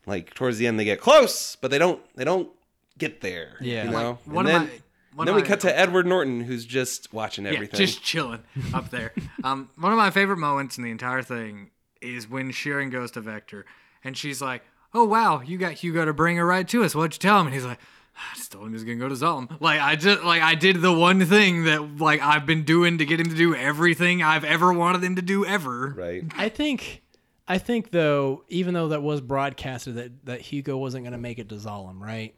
[0.06, 2.50] like towards the end they get close but they don't they don't
[2.98, 3.86] get there Yeah.
[3.86, 4.82] you know Like, one and of then, my-
[5.18, 8.44] one then we my- cut to edward norton who's just watching yeah, everything just chilling
[8.74, 9.14] up there.
[9.46, 11.70] Um, one of my favorite moments in the entire thing
[12.02, 13.66] is when Chiren goes to Vector,
[14.04, 14.62] and she's like,
[14.94, 16.94] "Oh wow, you got Hugo to bring her right to us.
[16.96, 17.80] What'd you tell him?" And he's like.
[18.34, 19.60] I just told him he was gonna go to Zalem.
[19.62, 23.06] Like I just like I did the one thing that like I've been doing to
[23.06, 25.94] get him to do everything I've ever wanted him to do ever.
[25.98, 27.04] right I think
[27.48, 31.48] I think though, even though that was broadcasted that, that Hugo wasn't gonna make it
[31.50, 32.36] to Zalem, right?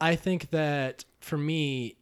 [0.00, 1.96] I think that for me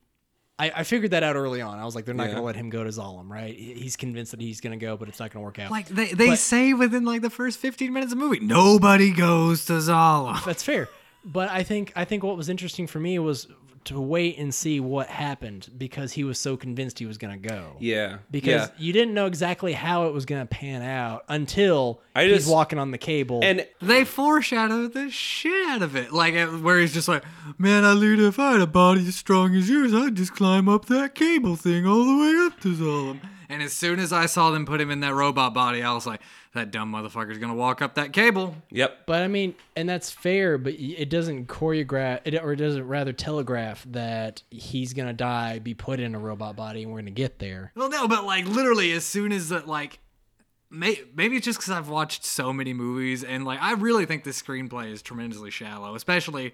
[0.59, 1.79] I, I figured that out early on.
[1.79, 2.33] I was like, they're not Yeah.
[2.35, 3.55] gonna let him go to Zalem, right?
[3.57, 5.71] He's convinced that he's gonna go, but it's not gonna work out.
[5.71, 9.11] Like they, they But- say within like the first 15 minutes of the movie, nobody
[9.11, 10.45] goes to Zalem.
[10.45, 10.89] That's fair.
[11.25, 13.47] But I think I think what was interesting for me was
[13.83, 17.77] to wait and see what happened because he was so convinced he was gonna go.
[17.81, 18.75] yeah Because yeah.
[18.77, 22.79] you didn't know exactly how it was gonna pan out until I he's just- walking
[22.79, 23.41] on the cable.
[23.43, 26.13] and They foreshadowed the shit out of it.
[26.13, 27.25] Like, uh, where he's just like,
[27.57, 30.69] man, I lead if I had a body as strong as yours, I'd just climb
[30.69, 33.21] up that cable thing all the way up to Zalem.
[33.49, 36.07] And as soon as I saw them put him in that robot body, I was
[36.07, 36.21] like,
[36.53, 38.57] that dumb motherfucker's gonna walk up that cable.
[38.71, 42.87] yep But I mean, and that's fair, but it doesn't choreograph it, or it doesn't
[42.87, 47.11] rather telegraph that he's gonna die, be put in a robot body, and we're gonna
[47.13, 47.73] get there.
[47.75, 50.01] Well, no, but like literally, as soon as that, like,
[50.71, 54.25] may, maybe it's just because I've watched so many movies, and like, I really think
[54.25, 56.53] the screenplay is tremendously shallow, especially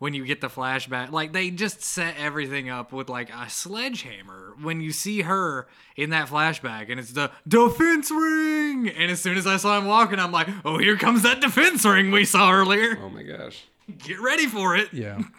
[0.00, 1.12] when you get the flashback.
[1.12, 6.10] Like, they just set everything up with like a sledgehammer when you see her in
[6.10, 8.88] that flashback, and it's the defense ring.
[8.88, 11.84] And as soon as I saw him walking, I'm like, oh, here comes that defense
[11.84, 12.98] ring we saw earlier.
[13.00, 13.62] oh my gosh
[13.98, 14.92] Get ready for it.
[14.92, 15.20] Yeah.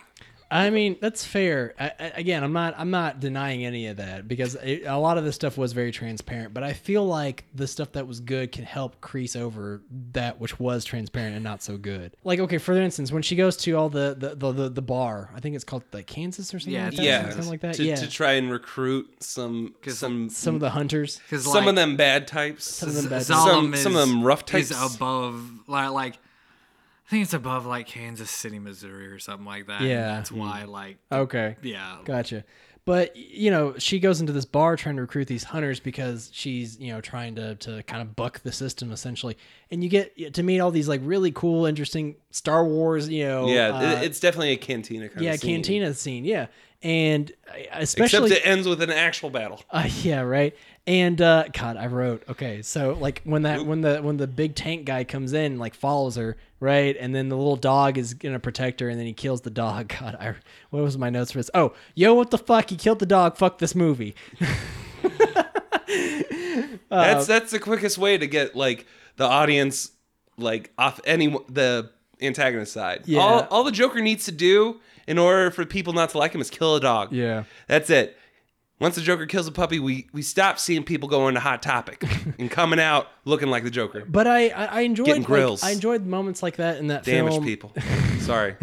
[0.51, 1.73] I mean that's fair.
[1.79, 5.17] I, I, again, I'm not I'm not denying any of that because it, a lot
[5.17, 6.53] of this stuff was very transparent.
[6.53, 10.59] But I feel like the stuff that was good can help crease over that which
[10.59, 12.17] was transparent and not so good.
[12.25, 15.29] Like okay, for instance, when she goes to all the the the, the, the bar,
[15.33, 17.03] I think it's called the Kansas or something Yeah, like that.
[17.03, 17.75] yeah something like that.
[17.75, 21.19] to, yeah, to try and recruit some some some of the hunters.
[21.19, 24.23] Because some of them bad types Some of them bad some, Zalem some of them
[24.23, 26.17] rough is types above like like I
[27.11, 29.81] think it's above like Kansas City, Missouri, or something like that.
[29.81, 30.07] and Yeah.
[30.15, 31.57] that's why like Okay.
[31.61, 31.97] yeah.
[32.05, 32.43] Gotcha.
[32.83, 36.79] But you know, she goes into this bar trying to recruit these hunters because she's
[36.79, 39.37] you know trying to to kind of buck the system essentially,
[39.69, 43.07] and you get to meet all these like really cool, interesting Star Wars.
[43.07, 45.57] You know, yeah uh, it's definitely a cantina kind yeah, of scene.
[45.57, 46.25] cantina scene.
[46.25, 46.47] Yeah,
[46.81, 50.55] and uh, except especially it ends with an actual battle uh, yeah, right.
[50.87, 52.63] And uh, God, I wrote okay.
[52.63, 56.15] So like when that when the when the big tank guy comes in, like follows
[56.15, 56.97] her, right?
[56.99, 59.93] And then the little dog is gonna protect her, and then he kills the dog.
[59.99, 60.33] God, I
[60.71, 61.51] what was my notes for this?
[61.53, 62.71] Oh, yo, what the fuck?
[62.71, 63.37] He killed the dog.
[63.37, 64.15] Fuck this movie.
[66.89, 69.91] that's that's the quickest way to get like the audience
[70.37, 71.91] like off any the
[72.21, 73.03] antagonist side.
[73.05, 73.19] Yeah.
[73.19, 76.41] All all the Joker needs to do in order for people not to like him
[76.41, 77.11] is kill a dog.
[77.11, 77.43] Yeah.
[77.67, 78.17] That's it.
[78.81, 82.03] Once the Joker kills a puppy, we we stop seeing people going to Hot Topic
[82.39, 84.03] and coming out looking like the Joker.
[84.07, 85.63] But I I, I enjoyed Getting like, grills.
[85.63, 87.45] I enjoyed moments like that in that Damaged film.
[87.45, 87.73] people.
[88.19, 88.55] Sorry.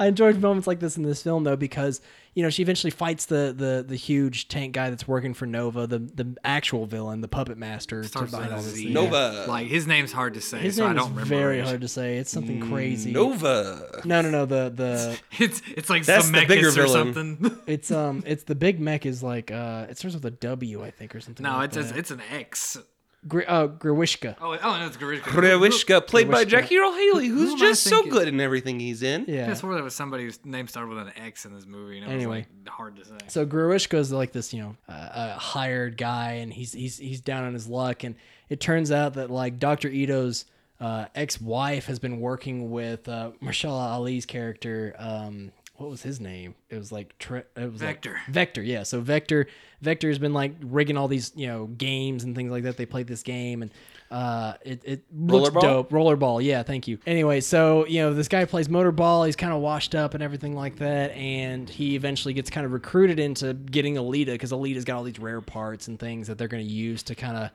[0.00, 2.00] I enjoyed moments like this in this film though because
[2.34, 5.86] you know she eventually fights the the the huge tank guy that's working for Nova,
[5.86, 8.74] the the actual villain, the puppet master to Starts behind with all this.
[8.74, 8.84] Z.
[8.84, 8.92] thing.
[8.92, 9.46] Nova.
[9.48, 11.24] Like his name's hard to say, His so I don't is remember.
[11.28, 11.64] very it.
[11.66, 12.18] hard to say.
[12.18, 13.12] It's something crazy.
[13.12, 14.02] Nova.
[14.04, 14.46] No, no, no.
[14.46, 17.14] The the It's it's like That's the bigger or villain.
[17.14, 17.58] something.
[17.66, 20.90] it's um it's the big mech is like uh it starts with a W I
[20.90, 21.42] think or something.
[21.44, 21.84] no, like it's that.
[21.90, 22.78] it's, it's an X.
[23.26, 24.36] Gr- uh, Grewishka.
[24.40, 25.22] Oh, oh, no, it's Grishka.
[25.22, 26.48] Grewishka, played by Grewishka.
[26.48, 28.12] Jackie Earle Haley, who's am I just so thinking?
[28.12, 29.22] good in everything he's in.
[29.28, 29.54] I Yeah.
[29.54, 31.98] swore there was somebody whose name started with an X in this movie.
[31.98, 32.46] And it Anyway.
[32.48, 33.16] was like hard to say.
[33.26, 37.20] So Grewishka is like this, you know, uh, a hired guy, and he's he's he's
[37.20, 38.14] down on his luck, and
[38.48, 40.44] it turns out that like Doctor Ito's
[40.80, 44.94] uh, ex-wife has been working with uh, Mahershala Ali's character.
[44.96, 46.54] Um, what was his name?
[46.70, 48.20] It was like Tre- it was like- Vector.
[48.28, 48.82] Vector, yeah.
[48.82, 49.46] So Vector,
[49.80, 52.76] Vector has been like rigging all these, you know, games and things like that.
[52.76, 53.70] They played this game, and
[54.10, 55.60] Uh, it, it looks Rollerball?
[55.60, 55.90] dope.
[55.90, 56.98] Rollerball, yeah, thank you.
[57.06, 59.26] Anyway, so you know this guy plays motorball.
[59.26, 62.72] He's kind of washed up and everything like that, and he eventually gets kind of
[62.72, 66.48] recruited into getting Alita because Alita's got all these rare parts and things that they're
[66.48, 67.50] going to use to kind of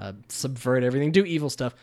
[0.00, 1.74] uh, subvert everything, do evil stuff.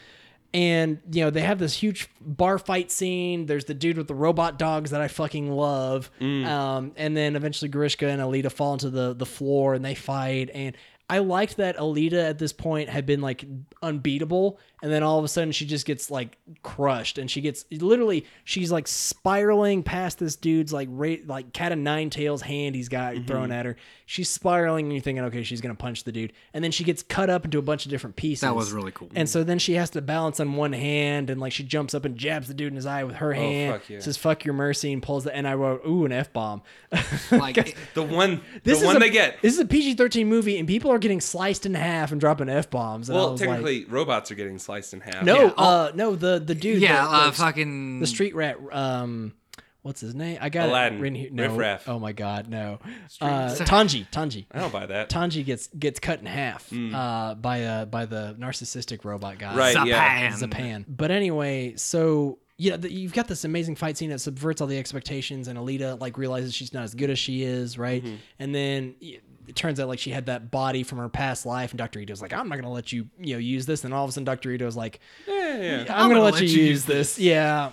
[0.54, 3.46] And you know they have this huge bar fight scene.
[3.46, 6.12] There's the dude with the robot dogs that I fucking love.
[6.20, 10.50] Um, and then eventually Grishka and Alita fall into the the floor and they fight.
[10.54, 10.76] And
[11.12, 13.44] I liked that Alita at this point had been like
[13.84, 17.66] unbeatable, and then all of a sudden she just gets like crushed, and she gets
[17.70, 22.76] literally she's like spiraling past this dude's like ra- like cat of nine tails hand
[22.76, 23.26] he's got mm-hmm.
[23.26, 23.76] thrown at her.
[24.06, 27.04] She's spiraling, and you're thinking, okay, she's gonna punch the dude, and then she gets
[27.04, 28.40] cut up into a bunch of different pieces.
[28.40, 29.10] That was really cool.
[29.14, 32.06] And so then she has to balance on one hand, and like she jumps up
[32.06, 33.74] and jabs the dude in his eye with her oh, hand.
[33.74, 34.00] fuck yeah.
[34.00, 35.36] Says "fuck your mercy" and pulls the.
[35.36, 36.62] And I wrote, "Ooh, an f bomb."
[37.32, 39.42] like The one, This the is one a, they get.
[39.42, 42.70] This is a PG-13 movie, and people are getting sliced in half and dropping f
[42.70, 43.10] bombs.
[43.10, 45.24] Well, technically, robots are getting sliced in half.
[45.24, 48.58] no, Yeah, uh, no, the the dude, yeah, the, uh, the, fucking the street rat.
[48.72, 49.34] Um,
[49.82, 50.38] what's his name?
[50.40, 51.00] I got Aladdin.
[51.00, 51.30] it written here.
[51.32, 51.90] No, Riff Raff.
[51.90, 52.80] oh my god, no.
[53.20, 54.46] Uh, Tanji, Tanji.
[54.52, 55.10] I don't buy that.
[55.10, 59.56] Tanji gets gets cut in half uh, by uh, by the narcissistic robot guy.
[59.56, 60.30] Right, yeah.
[60.32, 60.50] Zapan.
[60.50, 60.86] Zapan.
[60.88, 64.78] But anyway, so yeah, the, you've got this amazing fight scene that subverts all the
[64.78, 68.04] expectations, and Alita like realizes she's not as good as she is, right?
[68.04, 68.16] Mm-hmm.
[68.38, 71.72] And then y- it turns out like she had that body from her past life,
[71.72, 73.84] and Doctor Ito's like, I'm not gonna let you, you know, use this.
[73.84, 75.86] And all of a sudden, Doctor Ito's like, Yeah, yeah.
[75.90, 77.18] I'm, gonna, let, you, use this.
[77.20, 77.72] Yeah.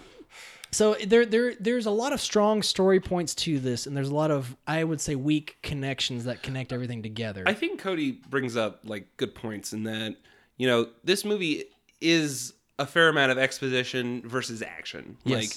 [0.71, 4.15] So there, there, there's a lot of strong story points to this, and there's a
[4.15, 7.45] lot of, I would say, weak connections that connect everything together.
[7.47, 10.17] I think Cody brings up like good points in that
[10.57, 11.65] you know this movie
[12.01, 15.17] is a fair amount of exposition versus action.
[15.25, 15.43] Yes.
[15.43, 15.51] Like,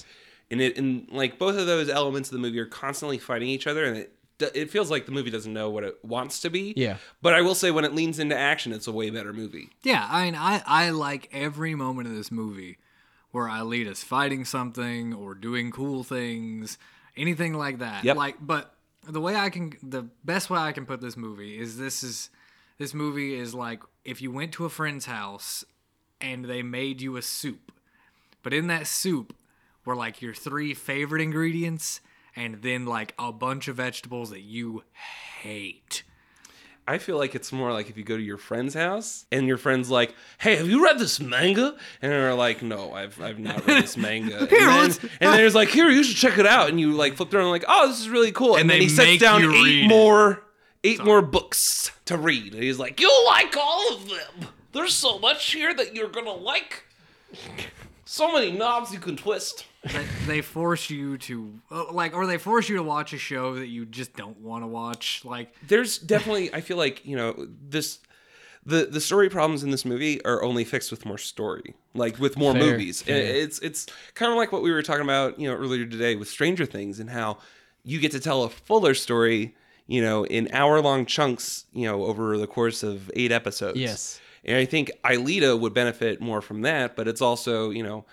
[0.50, 3.66] and it and like both of those elements of the movie are constantly fighting each
[3.66, 6.74] other, and it it feels like the movie doesn't know what it wants to be.
[6.76, 6.96] Yeah.
[7.20, 9.70] But I will say when it leans into action, it's a way better movie.
[9.82, 12.78] Yeah, I mean, I, I like every moment of this movie
[13.30, 16.78] where Alita's fighting something or doing cool things,
[17.16, 18.04] anything like that.
[18.04, 18.16] Yep.
[18.16, 18.74] Like, but
[19.08, 22.30] the way I can, the best way I can put this movie is this is,
[22.78, 25.64] this movie is like if you went to a friend's house
[26.20, 27.72] and they made you a soup,
[28.42, 29.34] but in that soup
[29.84, 32.00] were like your three favorite ingredients
[32.36, 34.84] and then like a bunch of vegetables that you
[35.40, 36.02] hate.
[36.86, 39.56] I feel like it's more like if you go to your friend's house and your
[39.56, 43.64] friend's like, "Hey, have you read this manga?" and they're like, "No, I've I've not
[43.66, 46.80] read this manga." and, then, and there's like, "Here, you should check it out." And
[46.80, 48.88] you like flip through and like, "Oh, this is really cool." And, And then he
[48.88, 50.42] sets down eight read more
[50.82, 52.52] eight more books to read.
[52.52, 54.48] And he's like, "You'll like all of them.
[54.72, 56.84] There's so much here that you're gonna like.
[58.12, 62.38] So many knobs you can twist." they, they force you to uh, like or they
[62.38, 65.98] force you to watch a show that you just don't want to watch like there's
[65.98, 67.98] definitely I feel like you know this
[68.64, 72.36] the the story problems in this movie are only fixed with more story like with
[72.36, 73.16] more Fair, movies fair.
[73.16, 76.28] it's it's kind of like what we were talking about you know earlier today with
[76.28, 77.38] Stranger Things and how
[77.82, 79.56] you get to tell a fuller story
[79.88, 84.20] you know in hour long chunks you know over the course of eight episodes Yes.
[84.44, 88.04] And I think Alita would benefit more from that but it's also you know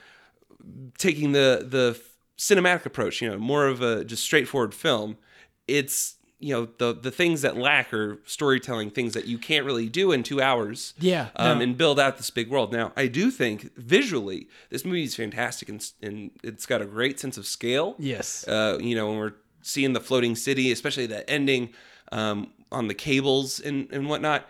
[0.98, 2.00] taking the the
[2.40, 5.18] cinematic approach, you know, more of a just straightforward film.
[5.68, 9.90] It's you know the the things that lack are storytelling things that you can't really
[9.90, 10.94] do in two hours.
[10.98, 11.64] Yeah, um, no.
[11.64, 12.72] and build out this big world.
[12.72, 17.20] Now, I do think visually this movie is fantastic and, and it's got a great
[17.20, 17.96] sense of scale.
[18.00, 18.48] yes.
[18.48, 21.70] Uh, you know, when we're seeing the floating city, especially that ending
[22.12, 24.48] um, on the cables and, and whatnot,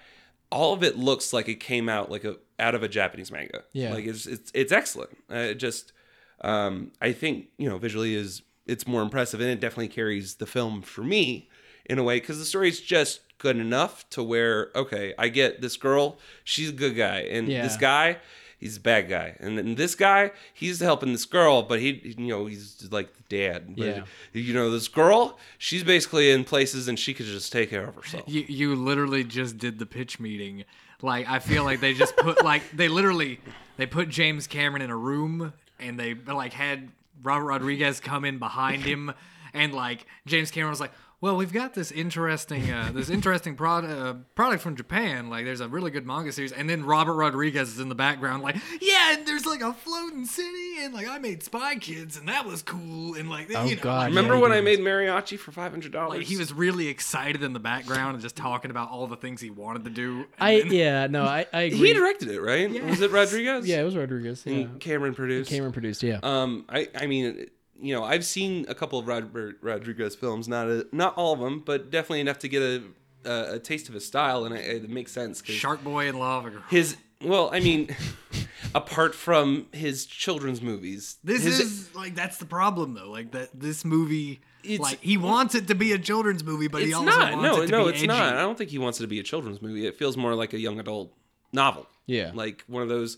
[0.51, 3.63] all of it looks like it came out like a out of a Japanese manga.
[3.73, 3.93] Yeah.
[3.93, 5.11] like it's it's it's excellent.
[5.31, 5.93] Uh, it just
[6.41, 10.45] um, I think you know visually is it's more impressive and it definitely carries the
[10.45, 11.49] film for me
[11.85, 15.77] in a way because the story's just good enough to where okay I get this
[15.77, 17.63] girl she's a good guy and Yeah.
[17.63, 18.17] this guy
[18.59, 19.35] he's a bad guy.
[19.39, 23.23] And then this guy he's helping this girl but he you know he's like the
[23.37, 23.75] dad.
[23.75, 24.03] But, Yeah.
[24.33, 27.95] you know this girl she's basically in places and she could just take care of
[27.95, 28.23] herself.
[28.27, 30.65] You, you literally just did the pitch meeting.
[31.01, 33.39] Like i feel like they just put like they literally
[33.77, 36.89] they put james cameron in a room and they like had
[37.23, 39.13] robert rodriguez come in behind him.
[39.53, 43.91] And like james cameron was like well, we've got this interesting, uh, this interesting product,
[43.93, 45.29] uh, product from Japan.
[45.29, 48.41] Like, there's a really good manga series, and then Robert Rodriguez is in the background,
[48.43, 52.29] like, yeah, and there's like a floating city, and like I made Spy Kids, and
[52.29, 54.61] that was cool, and like, Oh, you know, God, like, remember Yeah, when he I
[54.61, 58.21] made mariachi for five hundred dollars like he was really excited in the background and
[58.21, 60.25] just talking about all the things he wanted to do.
[60.39, 61.87] I then- yeah no I I agree.
[61.89, 64.43] he directed it right was it Rodriguez yeah, it was Rodriguez.
[64.45, 64.53] Yeah.
[64.53, 66.03] and Cameron produced Cameron produced.
[66.03, 66.19] Yeah.
[66.23, 67.47] Um, I, I mean,
[67.81, 71.39] you know, I've seen a couple of Robert Rodriguez films, not a, not all of
[71.39, 72.83] them, but definitely enough to get a
[73.25, 75.41] a, a taste of his style, and it, it makes sense.
[75.41, 76.61] 'cause Shark Boy and Lava Girl.
[76.69, 77.93] His Well, I mean,
[78.75, 83.09] apart from his children's movies, This his- is like that's the problem though.
[83.09, 86.81] Like that this movie It's- like he wants it to be a children's movie, but
[86.81, 87.33] he also not.
[87.33, 88.07] wants No, it to no, be it's edgy.
[88.07, 88.35] not.
[88.35, 89.85] I don't think he wants it to be a children's movie.
[89.85, 91.13] It feels more like a young adult
[91.53, 91.87] novel.
[92.05, 92.31] Yeah.
[92.33, 93.17] like one of those.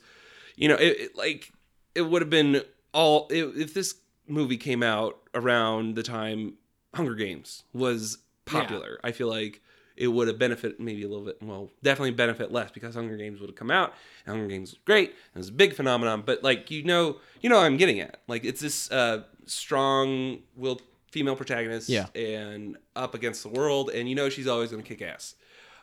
[0.56, 1.52] You know, it, it- like
[1.96, 2.62] it would have been
[2.94, 3.96] all it, if this
[4.32, 6.54] movie came out around the time
[6.96, 9.00] Hunger Games was popular.
[9.04, 9.62] I feel like
[9.98, 11.38] it would have benefit maybe a little bit.
[11.42, 13.94] Well, definitely benefit less because Hunger Games would have come out.
[14.26, 15.10] And Hunger Games was great.
[15.10, 16.24] and It was a big phenomenon.
[16.26, 20.82] But like you know, you know, what I'm getting at like it's this uh, strong-willed
[21.12, 22.08] female protagonist, Yeah.
[22.16, 25.36] and up against the world, and you know she's always going to kick ass.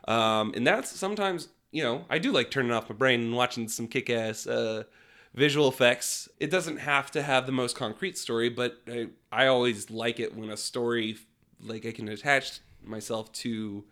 [0.06, 3.68] Um, and that's sometimes, you know, I do like turning off my brain and watching
[3.68, 4.84] some kick ass uh,
[5.34, 6.28] visual effects.
[6.40, 10.36] It doesn't have to have the most concrete story, but I, I always like it
[10.36, 11.16] when a story,
[11.62, 13.84] like I can attach myself to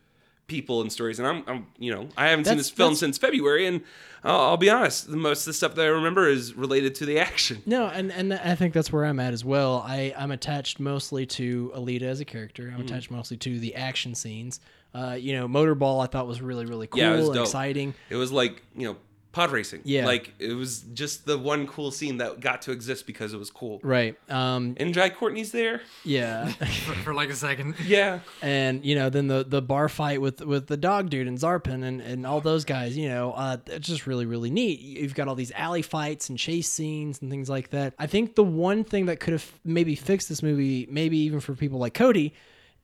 [0.46, 1.18] people and stories.
[1.18, 3.82] And I'm, I'm you know, I haven't seen this film since February, and
[4.24, 7.06] I'll, I'll be honest, the most of the stuff that I remember is related to
[7.06, 7.62] the action.
[7.66, 9.84] No, and, and I think that's where I'm at as well.
[9.86, 12.72] I, I'm attached mostly to Alita as a character.
[12.74, 14.60] I'm attached mostly to the action scenes.
[14.94, 17.94] Uh, you know, Motorball I thought was really, really cool Yeah, it was exciting.
[18.08, 18.96] It was like, you know,
[19.36, 19.82] pod racing.
[19.84, 20.06] Yeah.
[20.06, 23.50] Like it was just the one cool scene that got to exist because it was
[23.50, 23.80] cool.
[23.82, 24.16] Right.
[24.30, 25.82] Um, And Jai Courtney's there.
[26.04, 26.48] yeah.
[26.86, 27.74] for, for like a second.
[27.86, 28.20] Yeah.
[28.40, 31.84] and you know then the the bar fight with with the dog dude and Zapan
[31.84, 35.28] and and all those guys you know uh it's just really really neat you've got
[35.28, 38.84] all these alley fights and chase scenes and things like that i think the one
[38.84, 42.32] thing that could have maybe fixed this movie maybe even for people like cody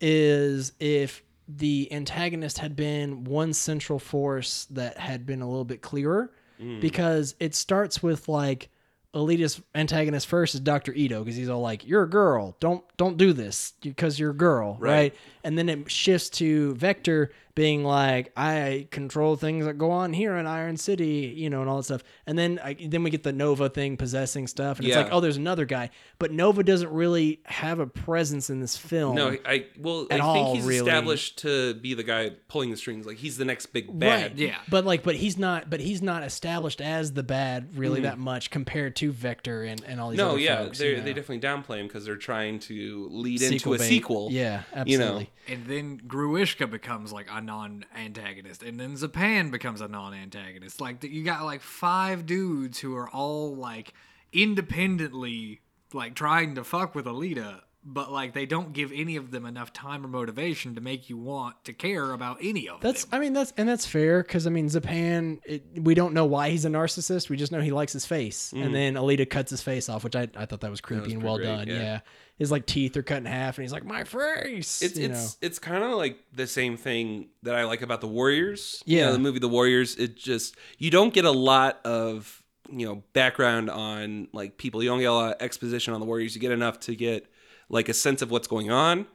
[0.00, 5.82] is if the antagonist had been one central force that had been a little bit
[5.82, 6.30] clearer
[6.62, 6.80] Mm.
[6.80, 8.68] because it starts with like
[9.14, 10.94] Alita's antagonist first is Dr.
[10.94, 12.56] Ido because he's all like, "You're a girl.
[12.60, 14.90] Don't don't do this because you're a girl, right.
[14.90, 15.14] Right.
[15.44, 20.36] And then it shifts to Vector being like, "I control things that go on here
[20.36, 23.22] in Iron City, you know, and all that stuff." And then I, then we get
[23.22, 26.90] the Nova thing possessing stuff, and it's like, "Oh, there's another guy," but Nova doesn't
[26.90, 29.16] really have a presence in this film.
[29.16, 30.78] No, I well, At I think all, he's really.
[30.78, 33.06] established to be the guy pulling the strings.
[33.06, 34.22] Like he's the next big bad.
[34.32, 34.38] Right.
[34.38, 34.58] Yeah.
[34.68, 35.68] But like, but he's not.
[35.68, 38.04] But he's not established as the bad really mm.
[38.04, 40.18] that much compared to Vector and, and all these.
[40.18, 41.02] No, other yeah, folks, they you know.
[41.02, 43.88] they definitely downplay him because they're trying to lead into a bait.
[43.88, 44.28] sequel.
[44.30, 45.04] Yeah, you know.
[45.04, 45.30] absolutely.
[45.48, 50.80] And then Grewishka becomes like a non-antagonist, and then Zapan becomes a non-antagonist.
[50.80, 53.94] Like you got like five dudes who are all like
[54.32, 55.60] independently
[55.92, 59.72] like trying to fuck with Alita, but like they don't give any of them enough
[59.72, 63.02] time or motivation to make you want to care about any of That's.
[63.02, 63.10] them.
[63.10, 65.40] That's I mean, that's and that's fair because I mean, Zapan.
[65.44, 67.28] It, we don't know why he's a narcissist.
[67.28, 68.72] We just know he likes his face, and mm.
[68.72, 71.22] then Alita cuts his face off, which I, I thought that was creepy was and
[71.22, 71.68] well great, done.
[71.68, 71.74] Yeah.
[71.74, 72.00] yeah.
[72.36, 75.36] his like teeth are cut in half, and he's like, "My face." It's you it's
[75.40, 78.82] it's kind of like the same thing that I like about the Warriors.
[78.86, 79.06] You Yeah.
[79.06, 79.96] know, the movie The Warriors.
[79.96, 84.82] It just you don't get a lot of you know background on like people.
[84.82, 86.34] You don't get a lot of exposition on the Warriors.
[86.34, 87.26] You get enough to get
[87.72, 89.06] like a sense of what's going on,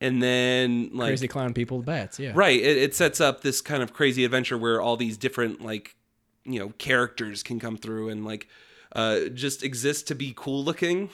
[0.00, 2.20] and then like crazy clown people with bats.
[2.20, 5.60] Yeah, right, it, it sets up this kind of crazy adventure where all these different
[5.60, 5.96] like
[6.44, 8.46] you know characters can come through and like
[8.94, 11.10] uh just exist to be cool looking.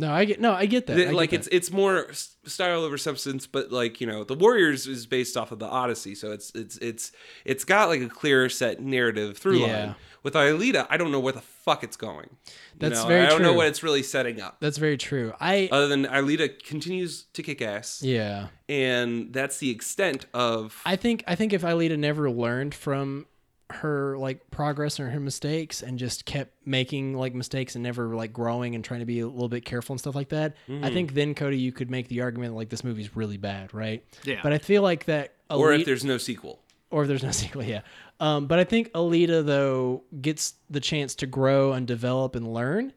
[0.00, 0.40] No, I get.
[0.40, 0.96] No, I get that.
[0.96, 1.36] I get like that.
[1.40, 5.50] it's it's more style over substance but like you know the warriors is based off
[5.50, 7.10] of the odyssey so it's it's it's
[7.44, 9.66] it's got like a clear set narrative through Yeah.
[9.86, 13.26] line with Alita, i don't know where the fuck it's going You That's know, very
[13.26, 15.32] i don't know what it's really setting up That's very true.
[15.40, 15.68] I.
[15.72, 18.48] other than Alita continues to kick ass yeah.
[18.68, 23.26] and that's the extent of I think I think if Alita never learned from
[23.70, 28.32] her like progress or her mistakes and just kept making like mistakes and never like
[28.32, 30.84] growing and trying to be a little bit careful and stuff like that, Mm-hmm.
[30.84, 34.02] I think then Cody you could make the argument like this movie's really bad, right?
[34.24, 34.40] Yeah.
[34.42, 37.62] But I feel like that or if there's no sequel or if there's no sequel,
[37.62, 37.82] yeah.
[38.20, 42.92] Um, but I think Alita though gets the chance to grow and develop and learn,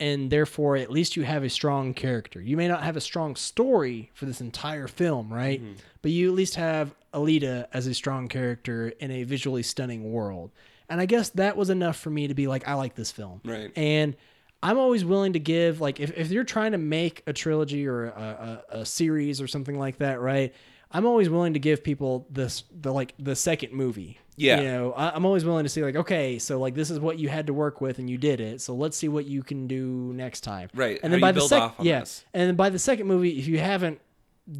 [0.00, 2.40] and therefore at least you have a strong character.
[2.40, 5.62] You may not have a strong story for this entire film, right?
[6.02, 10.50] But you at least have Alita as a strong character in a visually stunning world.
[10.88, 13.40] And I guess that was enough for me to be like, I like this film.
[13.44, 13.70] Right.
[13.76, 14.16] And
[14.62, 18.06] I'm always willing to give like if, if you're trying to make a trilogy or
[18.06, 20.54] a, a, a series or something like that, right?
[20.94, 24.20] I'm always willing to give people this the like the second movie.
[24.36, 24.60] Yeah.
[24.60, 27.18] You know, I, I'm always willing to see like, okay, so like this is what
[27.18, 28.60] you had to work with and you did it.
[28.60, 30.70] So let's see what you can do next time.
[30.74, 30.98] Right.
[31.02, 32.00] And How then by the second yeah.
[32.00, 32.24] this?
[32.32, 34.00] And then by the second movie, if you haven't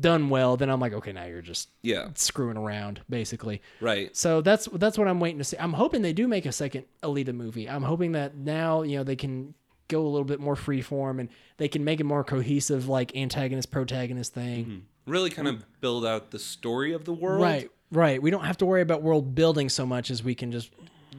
[0.01, 3.62] done well, then I'm like, okay, now you're just yeah screwing around, basically.
[3.80, 5.57] right So that's that's what I'm waiting to see.
[5.59, 7.68] I'm hoping they do make a second Alita movie.
[7.68, 9.55] I'm hoping that now you know they can
[9.89, 11.28] go a little bit more freeform and
[11.59, 14.64] they can make a more cohesive like antagonist protagonist thing.
[14.64, 14.78] Mm-hmm.
[15.07, 18.21] Really kind of build out the story of the world Right, right.
[18.23, 20.71] We don't have to worry about world building so much as we can just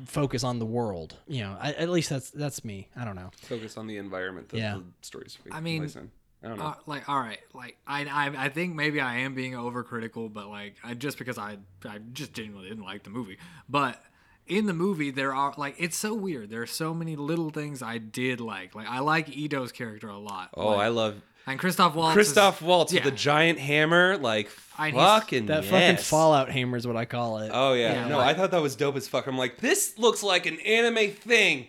[0.06, 1.18] focus on the world.
[1.28, 2.90] You know, I, at least that's that's me.
[2.96, 3.32] I don't know.
[3.44, 4.76] Focus on the environment that Yeah.
[4.76, 5.38] the stories.
[5.52, 6.12] I mean, place in.
[6.44, 6.66] I don't know.
[6.66, 10.48] Uh, like all right like I, I i think maybe i am being overcritical but
[10.48, 11.58] like i just because i
[11.90, 14.00] i just genuinely didn't like the movie but
[14.48, 17.82] in the movie there are like it's so weird there are so many little things
[17.82, 21.16] i did like like i like Ido's character a lot oh, like, I love
[21.48, 23.04] and christoph waltz Christoph is, Waltz yeah.
[23.04, 24.18] with the giant hammer.
[24.18, 25.72] Like I- he's- fucking That yes.
[25.72, 27.52] fucking Fallout hammer is what I call it.
[27.54, 29.28] Oh yeah, Yeah, no, like- I thought that was dope as fuck.
[29.28, 31.68] I'm like, this looks like an anime thing.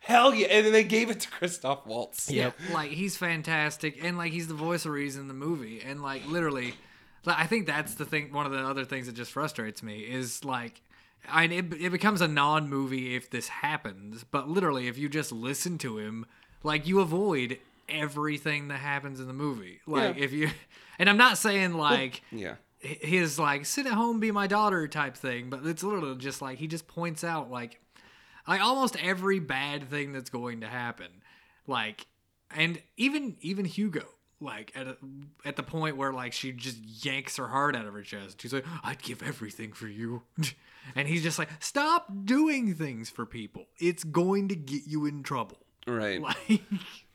[0.00, 0.46] Hell yeah!
[0.48, 2.30] And then they gave it to Christoph Waltz.
[2.30, 2.54] Yep.
[2.72, 6.26] like he's fantastic and like he's the voice of reason in the movie and like
[6.26, 6.74] literally
[7.24, 10.00] like, i think that's the thing one of the other things that just frustrates me
[10.00, 10.80] is like
[11.30, 15.78] I, it, it becomes a non-movie if this happens but literally if you just listen
[15.78, 16.26] to him
[16.62, 17.58] like you avoid
[17.88, 20.24] everything that happens in the movie like Yeah.
[20.24, 20.50] if you
[20.98, 22.54] and i'm not saying like Yeah.
[22.80, 26.58] his like sit at home be my daughter type thing but it's literally just like
[26.58, 27.80] he just points out like
[28.46, 31.08] like almost every bad thing that's going to happen
[31.66, 32.06] like
[32.54, 34.04] and even even hugo
[34.40, 34.96] like at a,
[35.44, 38.52] at the point where like she just yanks her heart out of her chest she's
[38.52, 40.22] like i'd give everything for you
[40.94, 45.22] and he's just like stop doing things for people it's going to get you in
[45.22, 46.20] trouble Right.
[46.20, 46.60] like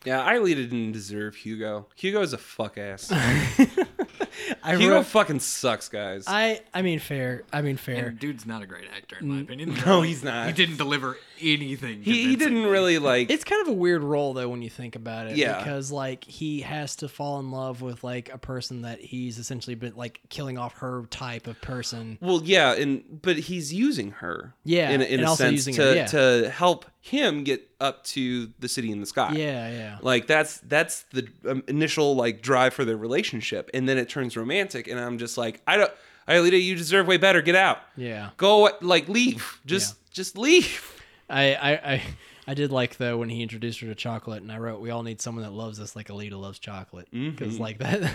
[0.04, 1.88] Yeah, I really didn't deserve Hugo.
[1.96, 3.10] Hugo's a fuck ass.
[4.64, 6.26] I Hugo wrote, fucking sucks, guys.
[6.28, 7.44] I I mean fair.
[7.54, 8.08] I mean fair.
[8.08, 10.48] and dude's not a great actor in my opinion no, he's not.
[10.48, 13.30] he didn't deliver anything He, he didn't really like.
[13.30, 15.38] It's kind of a weird role though when you think about it.
[15.38, 15.58] Yeah.
[15.58, 19.76] Because like he has to fall in love with like a person that he's essentially
[19.76, 22.18] been like killing off her type of person.
[22.22, 24.54] well, yeah, and but he's using her.
[24.64, 26.06] Yeah, in, a- in a sense to her, yeah.
[26.08, 29.34] to help him get up to the city in the sky.
[29.36, 29.98] Yeah, yeah.
[30.02, 34.38] Like that's that's the um, initial like drive for their relationship, and then it turns
[34.38, 35.92] romantic, and I'm just like, I don't,
[36.28, 37.42] Alita, you deserve way better.
[37.42, 37.80] Get out.
[37.98, 38.30] Yeah.
[38.38, 39.60] Go like leave.
[39.66, 40.93] Just just leave.
[41.30, 42.02] I, I, I,
[42.48, 45.04] I did like though when he introduced her to chocolate, and I wrote, "We all
[45.04, 47.32] need someone that loves us like Alita loves chocolate." Mm-hmm.
[47.32, 48.12] Because like that,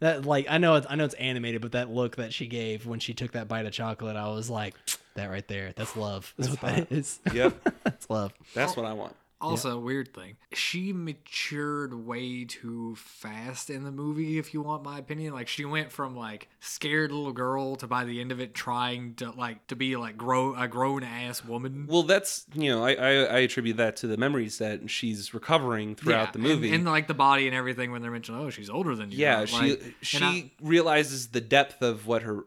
[0.00, 2.86] that like I know it's I know it's animated, but that look that she gave
[2.86, 4.74] when she took that bite of chocolate, I was like,
[5.14, 6.34] "That right there, that's love.
[6.36, 7.20] That's, what that is.
[7.32, 9.16] Yep, that's love." that's what I want.
[9.40, 10.36] Also, weird thing.
[10.52, 15.32] She matured way too fast in the movie, if you want my opinion.
[15.32, 19.14] Like she went from like scared little girl to by the end of it trying
[19.16, 21.86] to like to be like grow a grown ass woman.
[21.88, 25.94] Well, that's you know I, I I attribute that to the memories that she's recovering
[25.94, 26.74] throughout the movie.
[26.74, 29.18] And, like the body and everything when they're mentioning, oh, she's older than you.
[29.18, 32.44] yeah, Like, she she I- realizes the depth of what her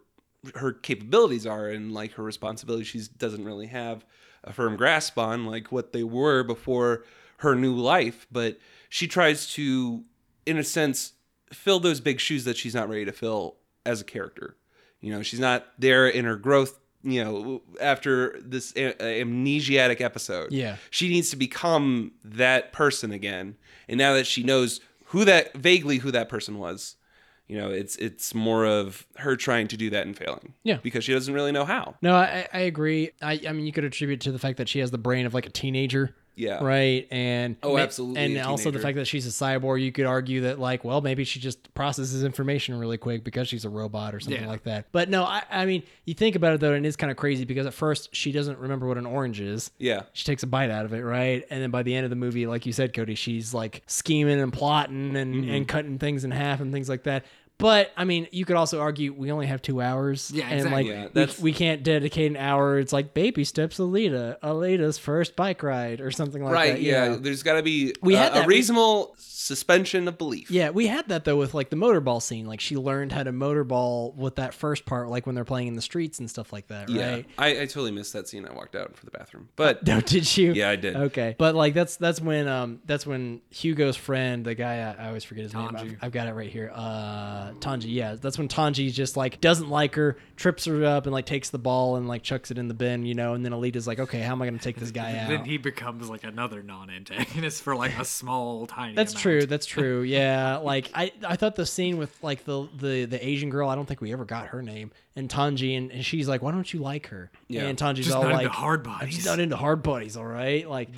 [0.56, 2.88] her capabilities are and like her responsibilities.
[2.88, 4.04] She doesn't really have
[4.44, 7.04] a firm grasp on like what they were before
[7.38, 8.58] her new life, but
[8.90, 10.04] she tries to,
[10.46, 11.14] in a sense,
[11.52, 14.56] fill those big shoes that she's not ready to fill as a character.
[15.00, 16.78] You know, she's not there in her growth.
[17.04, 20.76] You know, after this a- amnesiatic episode, Yeah.
[20.92, 23.56] she needs to become that person again.
[23.90, 26.96] And now that she knows who that vaguely who that person was,
[27.52, 30.54] you know, it's it's more of her trying to do that and failing.
[30.64, 30.78] Yeah.
[30.82, 31.96] because she doesn't really know how.
[32.02, 33.12] No, I, I agree.
[33.22, 35.26] I, I mean, you could attribute it to the fact that she has the brain
[35.26, 36.16] of like a teenager.
[36.34, 36.64] Yeah.
[36.64, 37.08] Right.
[37.12, 40.60] And Oh, absolutely, And also the fact that she's a cyborg, you could argue that
[40.60, 44.42] like, well, maybe she just processes information really quick because she's a robot or something
[44.42, 44.48] Yeah.
[44.50, 44.86] like that.
[44.94, 47.44] But no, I, I mean, you think about it though, and it's kind of crazy
[47.44, 49.72] because at first she doesn't remember what an orange is.
[49.78, 51.46] Yeah, She takes a bite out of it, right?
[51.50, 54.40] And then by the end of the movie, like you said, Cody, she's like scheming
[54.40, 55.54] and plotting and, Mm-hmm.
[55.54, 57.26] and cutting things in half and things like that.
[57.62, 60.32] But I mean, you could also argue we only have two hours.
[60.34, 60.84] Yeah, And exactly.
[60.84, 62.78] like Yeah, we, that's- we can't dedicate an hour.
[62.80, 66.68] It's like baby steps Alita, Alita's first bike ride or something like right.
[66.68, 66.74] that.
[66.74, 66.82] Right.
[66.82, 67.16] yeah, know?
[67.18, 70.52] there's got to be We a, had a reasonable suspension of belief.
[70.52, 72.46] Yeah, we had that though with like the motorball scene.
[72.46, 75.76] Like she learned how to motorball with that first part, like when they're playing in
[75.76, 77.26] the streets and stuff like that, Yeah, right?
[77.38, 78.46] I, I totally missed that scene.
[78.48, 80.54] I walked out for the bathroom, but No, did you?
[80.54, 80.96] Yeah, I did.
[80.96, 85.08] Okay, but like that's that's when um that's when Hugo's friend, the guy I, I
[85.08, 85.76] always forget his name.
[85.76, 86.72] I've, I've got it right here.
[86.74, 87.86] Uh, Tanji.
[87.94, 91.50] Yeah, that's when Tanji just like doesn't like her, trips her up, and like takes
[91.50, 93.34] the ball and like chucks it in the bin, you know.
[93.34, 95.46] And then Alita's like, okay, how am I gonna take this guy then out?
[95.48, 98.96] he becomes like another non-antagonist for like a small tiny.
[98.96, 99.22] That's amount.
[99.22, 99.46] true.
[99.46, 100.02] That's true.
[100.02, 103.70] Yeah, like I, I thought the scene with like the the the Asian girl.
[103.70, 104.92] I don't think we ever got her name.
[105.14, 107.30] And Tanji and, and she's like, why don't you like her?
[107.50, 107.64] Yeah.
[107.64, 109.16] And Tanji's Just all not like, into hard I'm bodies.
[109.16, 110.16] just not into hard bodies.
[110.16, 110.90] All right, like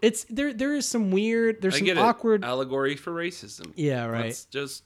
[0.00, 0.54] it's there.
[0.54, 1.60] There is some weird.
[1.60, 2.44] There's I some get awkward.
[2.44, 2.46] it.
[2.46, 3.72] Allegory for racism.
[3.76, 4.24] Yeah, right.
[4.26, 4.84] Let's just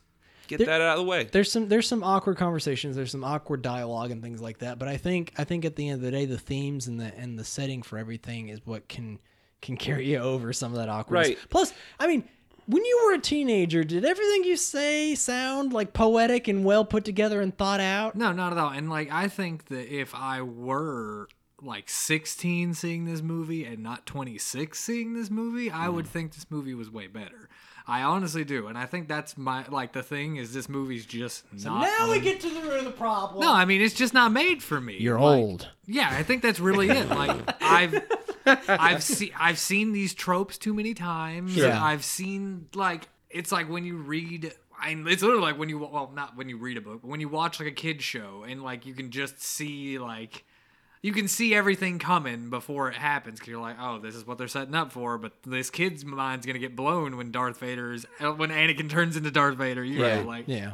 [0.48, 1.28] get There- that out of the way.
[1.30, 4.88] there's some there's some awkward conversations there's some awkward dialogue and things like that but
[4.88, 7.38] i think i think at the end of the day the themes and the and
[7.38, 9.18] the setting for everything is what can
[9.62, 11.38] can carry you over some of that awkwardness Right.
[11.50, 12.24] plus i mean
[12.68, 17.04] when you were a teenager did everything you say sound like poetic and well put
[17.04, 18.70] together and thought out No, not at all.
[18.70, 21.28] And like I think that if I were
[21.62, 26.08] like 16 seeing this movie and not 26 seeing this movie, I would mm.
[26.08, 27.45] think this movie was way better.
[27.88, 31.44] I honestly do, and I think that's my like the thing is this movie's just
[31.52, 31.82] not.
[31.82, 33.40] now we get to the root of the problem.
[33.40, 34.96] No, I mean it's just not made for me.
[34.98, 35.68] You're Like, old.
[35.86, 37.08] Yeah, I think that's really it.
[37.08, 38.02] Like I've
[38.68, 41.54] I've seen I've seen these tropes too many times.
[41.56, 41.82] Yeah.
[41.82, 46.10] I've seen like it's like when you read I it's literally like when you well
[46.14, 48.62] not when you read a book, but when you watch like a kid show and
[48.64, 50.44] like you can just see like
[51.06, 54.38] you can see everything coming before it happens because you're like, oh, this is what
[54.38, 55.18] they're setting up for.
[55.18, 59.54] But this kid's mind's gonna get blown when Darth Vader's when Anakin turns into Darth
[59.56, 59.84] Vader.
[59.84, 60.72] You yeah, know, like, yeah.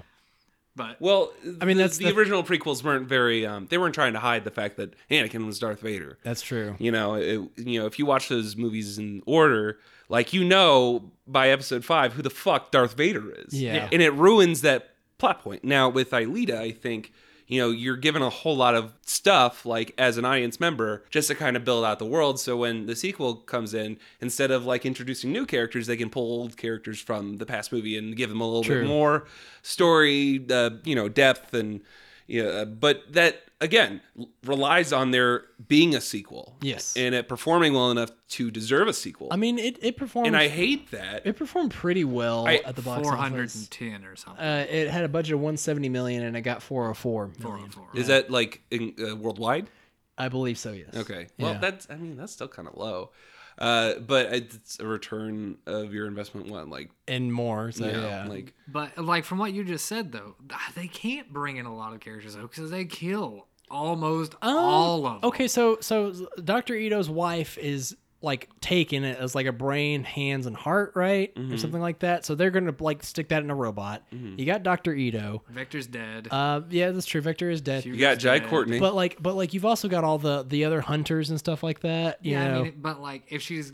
[0.74, 3.44] but Well, I mean, that's the, the- original prequels weren't very.
[3.44, 6.16] Um, they weren't trying to hide the fact that Anakin was Darth Vader.
[6.24, 6.76] That's true.
[6.78, 11.12] You know, it, you know, if you watch those movies in order, like you know
[11.26, 13.52] by episode five who the fuck Darth Vader is.
[13.52, 13.86] Yeah.
[13.92, 15.62] and it ruins that plot point.
[15.62, 17.12] Now with Alita, I think
[17.52, 21.28] you know you're given a whole lot of stuff like as an audience member just
[21.28, 22.40] to kind of build out the world.
[22.40, 26.22] So when the sequel comes in, instead of like introducing new characters, they can pull
[26.22, 28.80] old characters from the past movie and give them a little True.
[28.80, 29.26] bit more
[29.60, 31.82] story, uh, you know, depth and.
[32.28, 34.00] Yeah, but that again
[34.44, 36.56] relies on there being a sequel.
[36.60, 36.94] Yes.
[36.96, 39.28] and it performing well enough to deserve a sequel.
[39.30, 40.26] I mean, it it performed.
[40.26, 41.26] and I hate that.
[41.26, 43.20] it performed pretty well I- at the box four office.
[43.22, 44.44] hundred and ten or something.
[44.44, 47.70] Uh, it had a budget of 170 million and it got 404 million.
[47.70, 48.00] 404.
[48.00, 49.70] Is that like in, uh, worldwide?
[50.18, 50.72] I believe so.
[50.72, 50.94] Yes.
[50.94, 51.28] Okay.
[51.38, 51.58] Well, Yeah.
[51.58, 53.10] that's I mean that's still kind of low,
[53.58, 56.48] uh, but it's a return of your investment.
[56.48, 57.72] What like and more.
[57.72, 58.26] So you know, yeah.
[58.26, 60.36] like But like from what you just said though,
[60.74, 65.06] they can't bring in a lot of characters though because they kill almost Um, all
[65.06, 65.28] of them.
[65.30, 66.12] Okay, so so
[66.44, 66.74] Dr.
[66.76, 71.54] Ido's wife is like taking it as like a brain, hands, and heart, right, Mm-hmm.
[71.54, 72.24] or something like that.
[72.24, 74.04] So they're gonna like stick that in a robot.
[74.12, 74.94] You got Dr.
[74.94, 75.42] Ido.
[75.48, 76.28] Victor's dead.
[76.30, 77.20] Uh, yeah, that's true.
[77.20, 77.84] Victor is dead.
[77.84, 78.48] you got Jai dead.
[78.48, 78.78] Courtney.
[78.78, 81.80] But like, but like, you've also got all the the other hunters and stuff like
[81.80, 82.24] that.
[82.24, 83.72] You yeah, know, I mean, but like if she's,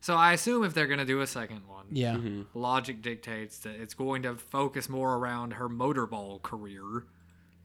[0.00, 2.14] so I assume if they're gonna do a second one, yeah.
[2.14, 2.42] Mm-hmm.
[2.56, 7.04] logic dictates that it's going to focus more around her motorball career.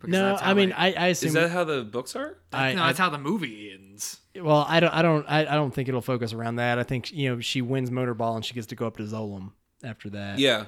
[0.06, 1.28] Because No, that's how I mean, they- I, I assume.
[1.28, 2.38] is that how the books are?
[2.54, 4.20] I, no, I- that's how the movie ends.
[4.42, 6.78] well, I don't, I don't, I, I don't think it'll focus around that.
[6.80, 9.52] I think you know she wins motorball and she gets to go up to Zalem
[9.84, 10.40] after that.
[10.40, 10.66] Yeah.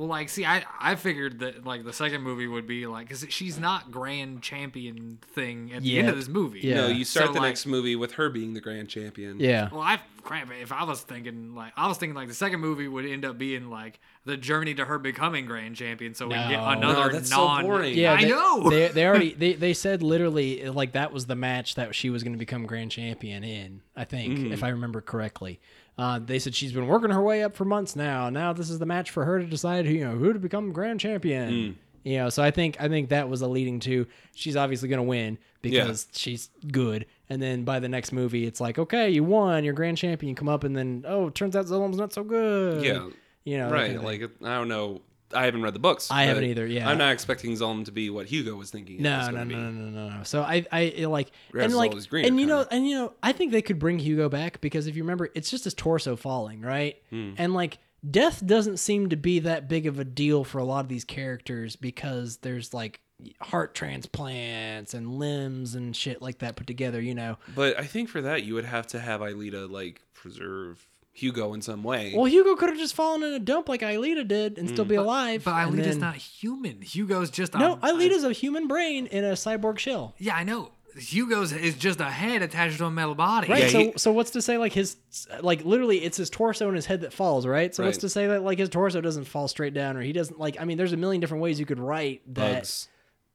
[0.00, 3.26] Well, like, see, I I figured that like the second movie would be like because
[3.28, 6.60] she's not grand champion thing at the end of this movie.
[6.62, 6.74] Yeah.
[6.76, 9.38] No, you start So, the like- next movie with her being the grand champion.
[9.40, 9.68] Yeah.
[9.70, 10.48] Well, I crap.
[10.58, 13.36] If I was thinking like I was thinking like the second movie would end up
[13.36, 16.68] being like the journey to her becoming grand champion, so we can get No.
[16.70, 17.64] another No, that's so non.
[17.66, 17.94] boring.
[17.94, 18.70] Yeah, I they, know.
[18.70, 22.22] They, they already they, they said literally like that was the match that she was
[22.22, 23.82] going to become grand champion in.
[23.94, 24.52] I think Mm-hmm.
[24.54, 25.60] if I remember correctly.
[26.00, 28.30] Uh, they said she's been working her way up for months now.
[28.30, 30.72] Now this is the match for her to decide who you know who to become
[30.72, 31.50] grand champion.
[31.50, 31.74] Mm.
[32.04, 35.00] You know, so I think I think that was a leading to she's obviously going
[35.00, 37.04] to win because she's good.
[37.28, 40.30] And then by the next movie, it's like okay, you won, you're grand champion.
[40.30, 42.82] You come up and then oh, it turns out Zalem's not so good.
[42.82, 43.10] Yeah.
[43.44, 43.88] you know, right.
[43.88, 45.02] kind of like I don't know.
[45.32, 46.10] I haven't read the books.
[46.10, 46.88] I haven't either, yeah.
[46.88, 48.96] I'm not expecting Zalem to be what Hugo was thinking.
[48.96, 49.54] it No, was no, no, be.
[49.54, 50.22] no, no, no, no.
[50.24, 53.32] So I, I like, Grass and like, greener, and you know, and you know, I
[53.32, 56.60] think they could bring Hugo back because if you remember, it's just his torso falling,
[56.62, 56.96] right?
[57.10, 57.32] Hmm.
[57.38, 57.78] And like,
[58.08, 61.04] death doesn't seem to be that big of a deal for a lot of these
[61.04, 63.00] characters because there's like
[63.40, 67.36] heart transplants and limbs and shit like that put together, you know.
[67.54, 71.60] But I think for that you would have to have Alita like preserve Hugo in
[71.62, 72.14] some way.
[72.16, 74.74] Well, Hugo could have just fallen in a dump like Alita did and Hmm.
[74.74, 75.42] still be alive.
[75.44, 76.80] But and Alita's then- not human.
[76.82, 80.14] Hugo's just No, a, Alita's a human brain in a cyborg shell.
[80.18, 80.72] Yeah, I know.
[80.96, 83.48] Hugo's is just a head attached to a metal body.
[83.48, 83.62] Right.
[83.62, 84.96] Yeah, so he- so what's to say like his
[85.40, 87.72] like literally it's his torso and his head that falls, right?
[87.74, 88.00] So what's Right.
[88.00, 90.64] to say that like his torso doesn't fall straight down or he doesn't like I
[90.64, 92.88] mean there's a million different ways you could write that bugs.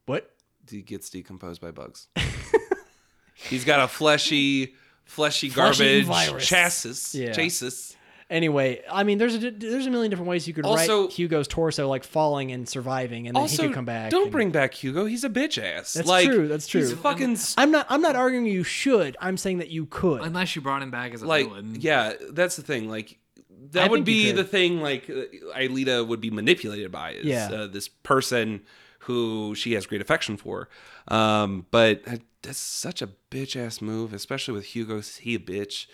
[0.04, 0.30] What?
[0.70, 2.08] He gets decomposed by bugs.
[3.34, 4.74] He's got a fleshy,
[5.06, 6.46] fleshy Fleshy garbage virus.
[6.46, 7.18] chassis.
[7.24, 7.32] Yeah.
[7.32, 7.94] Chassis.
[8.28, 11.46] Anyway, I mean there's a there's a million different ways you could Also- write Hugo's
[11.46, 14.10] torso like falling and surviving and then he Also, could come back.
[14.10, 15.04] don't and- bring back Hugo.
[15.04, 15.92] He's a bitch ass.
[15.92, 16.96] That's like, true, that's He's true.
[16.98, 19.16] fucking s- I'm not I'm not arguing you should.
[19.20, 20.22] I'm saying that you could.
[20.22, 21.76] Unless you brought him back as a like villain.
[21.78, 22.14] yeah.
[22.32, 22.90] That's the thing.
[22.90, 23.16] Like
[23.70, 24.36] that I would think you be could.
[24.38, 24.80] the thing.
[24.80, 27.48] Like uh, Alita would be manipulated by is Yeah.
[27.52, 28.62] uh, this person
[29.00, 30.68] who she has great affection for.
[31.06, 32.02] Um, but
[32.46, 35.00] that's such a bitch ass move, especially with Hugo.
[35.02, 35.86] He a bitch.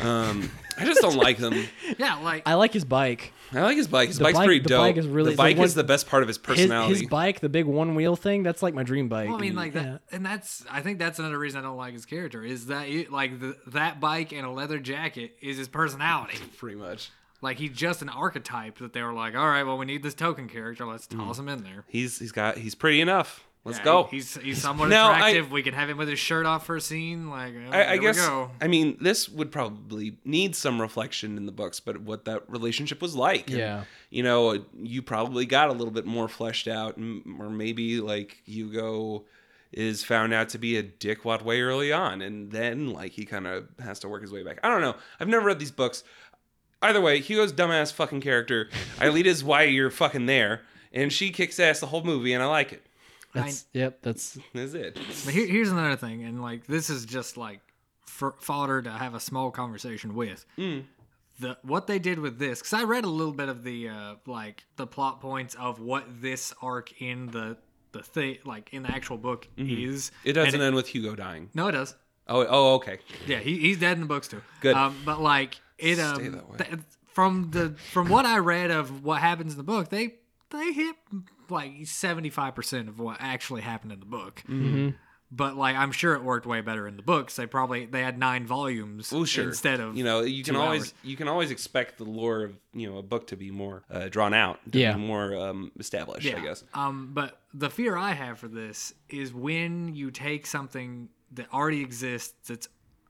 [0.00, 1.54] Um, I just don't like him.
[1.98, 3.32] Yeah, like I like his bike.
[3.52, 4.08] I like his bike.
[4.08, 4.80] His The bike's bike- pretty the dope.
[4.80, 6.98] bike is really- the bike the is the best part of his His, personality.
[6.98, 9.28] his bike, the big one wheel thing, that's like my dream bike.
[9.28, 10.64] Well, I mean, like that, and that's.
[10.70, 13.56] I think that's another reason I don't like his character is that it, like the,
[13.68, 16.36] that bike and a leather jacket is his personality.
[16.58, 17.10] pretty much.
[17.40, 20.14] Like he's just an archetype that they were like, all right, well, we need this
[20.14, 21.18] token character, let's Mm.
[21.18, 21.84] toss him in there.
[21.88, 23.45] He's he's got he's pretty enough.
[23.66, 24.08] Let's Yeah, go.
[24.10, 25.50] He's he's somewhat Now, I- attractive.
[25.50, 27.28] we could have him with his shirt off for a scene.
[27.28, 28.50] Like oh, I, I guess go.
[28.60, 33.02] I mean this would probably need some reflection in the books, but what that relationship
[33.02, 33.48] was like.
[33.50, 33.84] And, Yeah.
[34.08, 39.24] you know, you probably got a little bit more fleshed out, or maybe like Hugo
[39.72, 43.48] is found out to be a dickwad way early on, and then like he kind
[43.48, 44.60] of has to work his way back.
[44.62, 44.94] I don't know.
[45.18, 46.04] I've never read these books.
[46.82, 48.68] Either way, Hugo's dumbass fucking character.
[48.98, 50.62] Alita's why you're fucking there,
[50.92, 52.85] and she kicks ass the whole movie, and I like it.
[53.44, 53.98] That's yep.
[54.02, 54.94] That's That's it.
[55.24, 57.60] But here, here's another thing, and like this is just like
[58.06, 60.44] for fodder to have a small conversation with.
[60.58, 60.84] Mm.
[61.38, 64.14] The what they did with this, because I read a little bit of the uh,
[64.26, 67.58] like the plot points of what this arc in the
[67.92, 69.92] the thing like in the actual book Mm-hmm.
[69.94, 70.10] is.
[70.24, 71.50] It doesn't And end with Hugo dying.
[71.54, 71.94] no, it does.
[72.28, 72.98] Oh, oh, okay.
[73.26, 74.42] Yeah, he, he's dead in the books too.
[74.60, 74.74] Good.
[74.76, 76.56] Um, but like it Stay um that way.
[76.58, 76.80] th-
[77.12, 80.14] from the from what I read of what happens in the book, they
[80.50, 80.96] they hit
[81.50, 84.42] like seventy five percent of what actually happened in the book.
[84.48, 84.90] Mm-hmm.
[85.32, 87.34] But like I'm sure it worked way better in the books.
[87.34, 89.48] They probably they had nine volumes Well, sure.
[89.48, 90.94] instead of you know you can always hours.
[91.02, 94.08] you can always expect the lore of you know a book to be more uh,
[94.08, 94.92] drawn out, to Yeah.
[94.92, 96.32] be more um, established.
[96.32, 96.62] I guess.
[96.74, 101.80] Um, but the fear I have for this is when you take something that already
[101.82, 102.48] exists.
[102.48, 102.68] That's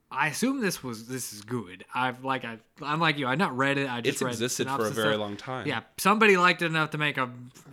[0.09, 1.83] I assume this was this is good.
[1.93, 3.27] I've like I I'm like you.
[3.27, 3.89] I've not read it.
[3.89, 5.19] I just It's read existed for a very stuff.
[5.19, 5.67] long time.
[5.67, 7.29] Yeah, somebody liked it enough to make a.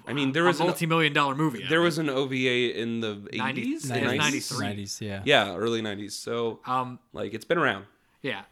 [0.06, 1.62] I mean, there a was a multi-million dollar movie.
[1.62, 4.66] out There of was an OVA in the 90 eighties, it was 93.
[4.66, 5.00] 90s.
[5.00, 5.22] Yeah.
[5.24, 6.14] Yeah, early nineties.
[6.14, 6.58] So.
[6.66, 7.84] Um, like it's been around
[8.22, 8.42] yeah,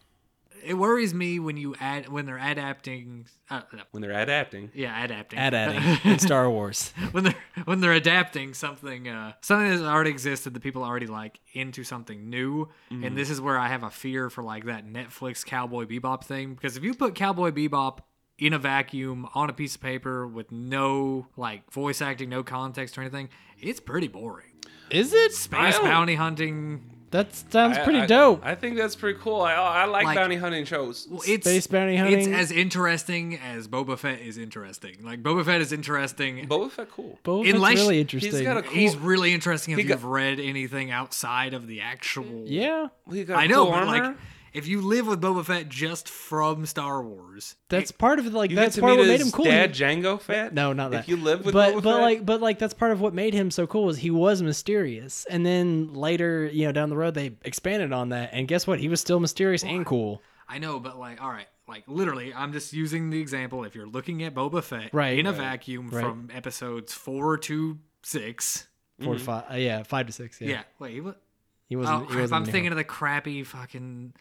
[0.65, 3.27] it worries me when you add when they're adapting.
[3.51, 4.71] Uh, no, when they're adapting.
[4.75, 5.39] yeah, adapting.
[5.39, 6.93] Ad adding in Star Wars.
[7.13, 7.35] when they're
[7.65, 12.31] when they're adapting something uh something that already existed that people already like into something
[12.31, 13.05] new Mm-hmm.
[13.05, 16.55] and this is where i have a fear for like that netflix cowboy bebop thing
[16.55, 17.99] because if you put cowboy bebop
[18.39, 22.97] in a vacuum on a piece of paper with no like voice acting no context
[22.99, 24.53] or anything it's pretty boring
[24.91, 25.33] Is it?
[25.33, 28.41] space bounty hunting That sounds I- pretty I- dope.
[28.45, 29.41] I think that's pretty cool.
[29.43, 31.07] I I like, Like- bounty hunting shows.
[31.11, 32.35] well, it's Space bounty it's hunting.
[32.35, 37.19] as interesting as boba fett is interesting like boba fett is interesting Boba Fett, cool.
[37.25, 38.45] Boba Fett's unless really he's interesting.
[38.45, 41.81] got a cool- He's really interesting if He got- you've read anything outside of the
[41.81, 44.05] actual yeah, Well, he got I know, cool but armor.
[44.09, 44.17] like,
[44.53, 48.33] if you live with Boba Fett just from Star Wars, that's part of it.
[48.33, 49.45] Like that's part of what made him cool.
[49.45, 50.53] dad, Jango Fett.
[50.53, 51.01] no, not that.
[51.01, 52.01] If you live with but Boba but Fett?
[52.03, 55.25] like but like that's part of what made him so cool is he was mysterious,
[55.31, 58.79] and then later you know down the road they expanded on that, and guess what?
[58.79, 60.21] He was still mysterious and cool.
[60.49, 63.65] I know, but like, all right, like literally, I'm just using the example.
[63.65, 65.19] If you're looking at Boba Fett Right.
[65.19, 66.03] in a vacuum Right.
[66.05, 68.67] from episodes four to six,
[69.03, 70.41] Four to five, uh, yeah, five to six.
[70.41, 71.21] Yeah, yeah, wait, what?
[71.69, 72.01] he Oh, wasn't.
[72.03, 72.73] he crap, wasn't I'm thinking here.
[72.73, 74.13] of the crappy fucking.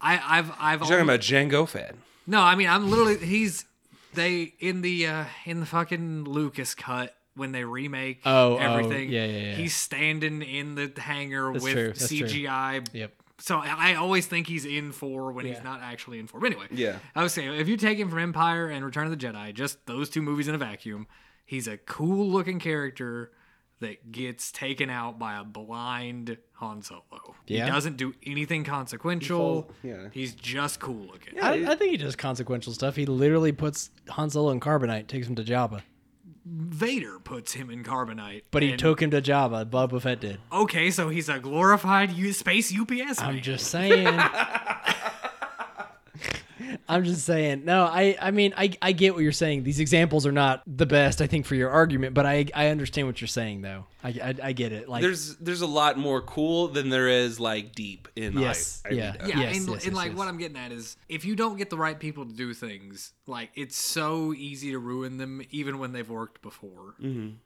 [0.00, 0.80] I, I've, I've.
[0.80, 1.94] You're talking about Jango Fett.
[2.26, 3.18] No, I mean, I'm literally.
[3.18, 3.64] He's
[4.14, 9.08] they in the uh in the fucking Lucas cut when they remake Oh, oh, everything.
[9.10, 9.54] yeah, yeah, yeah.
[9.54, 12.26] He's standing in the hangar That's with true, that's true.
[12.26, 12.86] CGI.
[12.92, 13.12] Yep.
[13.38, 15.54] So I I always think he's in four when Yeah.
[15.54, 16.40] he's not actually in four.
[16.40, 16.96] But anyway, Yeah.
[17.14, 19.86] I was saying if you take him from Empire and Return of the Jedi, just
[19.86, 21.06] those two movies in a vacuum,
[21.46, 23.30] he's a cool looking character
[23.80, 27.02] that gets taken out by a blind Han Solo.
[27.46, 27.64] Yeah.
[27.64, 29.62] He doesn't do anything consequential.
[29.62, 30.08] falls- yeah.
[30.12, 31.40] He's just cool looking.
[31.40, 32.96] I, I think he does consequential stuff.
[32.96, 35.82] He literally puts Han Solo in carbonite, takes him to Jabba.
[36.46, 38.42] Vader puts him in carbonite.
[38.50, 39.66] But he took him to Jabba.
[39.68, 40.40] Boba Fett did.
[40.50, 43.14] Okay, so he's a glorified U- space UPS man.
[43.20, 44.06] I'm just saying.
[46.88, 47.64] I'm just saying.
[47.64, 49.64] No, I I mean I I get what you're saying.
[49.64, 53.06] These examples are not the best I think for your argument, but I I understand
[53.06, 53.86] what you're saying though.
[54.02, 54.88] I I, I get it.
[54.88, 58.88] Like There's there's a lot more cool than there is like deep in Yes, I,
[58.88, 59.12] I yeah.
[59.12, 59.28] Rita.
[59.28, 60.18] Yeah, Yes, and, yes, and yes, like yes.
[60.18, 63.12] what I'm getting at is if you don't get the right people to do things,
[63.26, 66.94] like it's so easy to ruin them even when they've worked before.
[67.00, 67.36] Mm-hmm.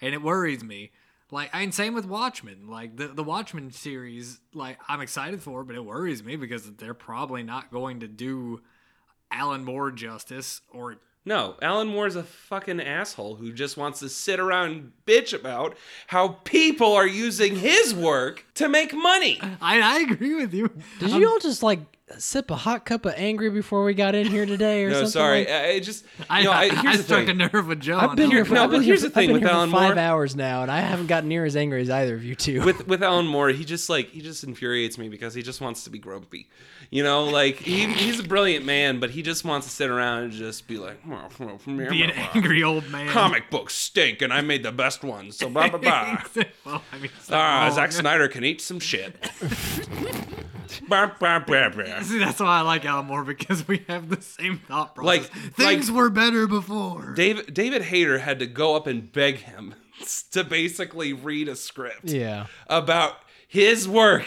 [0.00, 0.92] And it worries me.
[1.34, 2.68] Like, and same with Watchmen.
[2.68, 6.94] Like the the Watchmen series, like I'm excited for, but it worries me because they're
[6.94, 8.60] probably not going to do
[9.32, 14.38] Alan Moore justice or No, Alan Moore's a fucking asshole who just wants to sit
[14.38, 15.76] around and bitch about
[16.06, 19.40] how people are using his work to make money.
[19.60, 20.70] I, I agree with you.
[21.00, 21.80] Did you um, all just like
[22.18, 25.10] sip a hot cup of angry before we got in here today or No, something?
[25.10, 25.38] sorry.
[25.40, 27.40] like- I, I just I, you know, I, I, here's I struck thing.
[27.40, 28.10] a nerve with John.
[28.10, 29.42] I've been here for, no, I've been but here here's the thing I've been with
[29.42, 29.98] here for five Moore.
[30.04, 32.62] hours now, and I haven't gotten near as angry as either of you two.
[32.62, 35.84] with with Alan Moore, he just like he just infuriates me because he just wants
[35.84, 36.48] to be grumpy.
[36.90, 40.24] You know, like he, he's a brilliant man, but he just wants to sit around
[40.24, 40.98] and just be like,
[41.66, 43.08] be an angry old man.
[43.08, 45.38] comic books stink, and I made the best ones.
[45.38, 46.22] So blah blah blah.
[46.66, 47.74] well, I mean, it's not Ah, wrong.
[47.74, 49.16] Zack Snyder can eat some shit.
[50.88, 51.93] Bah, bah, bah, bah.
[52.02, 55.06] See, that's why I like Alan Moore because we have the same thought process.
[55.06, 57.12] Like- things like- were better before.
[57.14, 59.74] David David Hayter had to go up and beg him
[60.32, 62.46] to basically read a script Yeah.
[62.68, 63.14] about
[63.46, 64.26] his work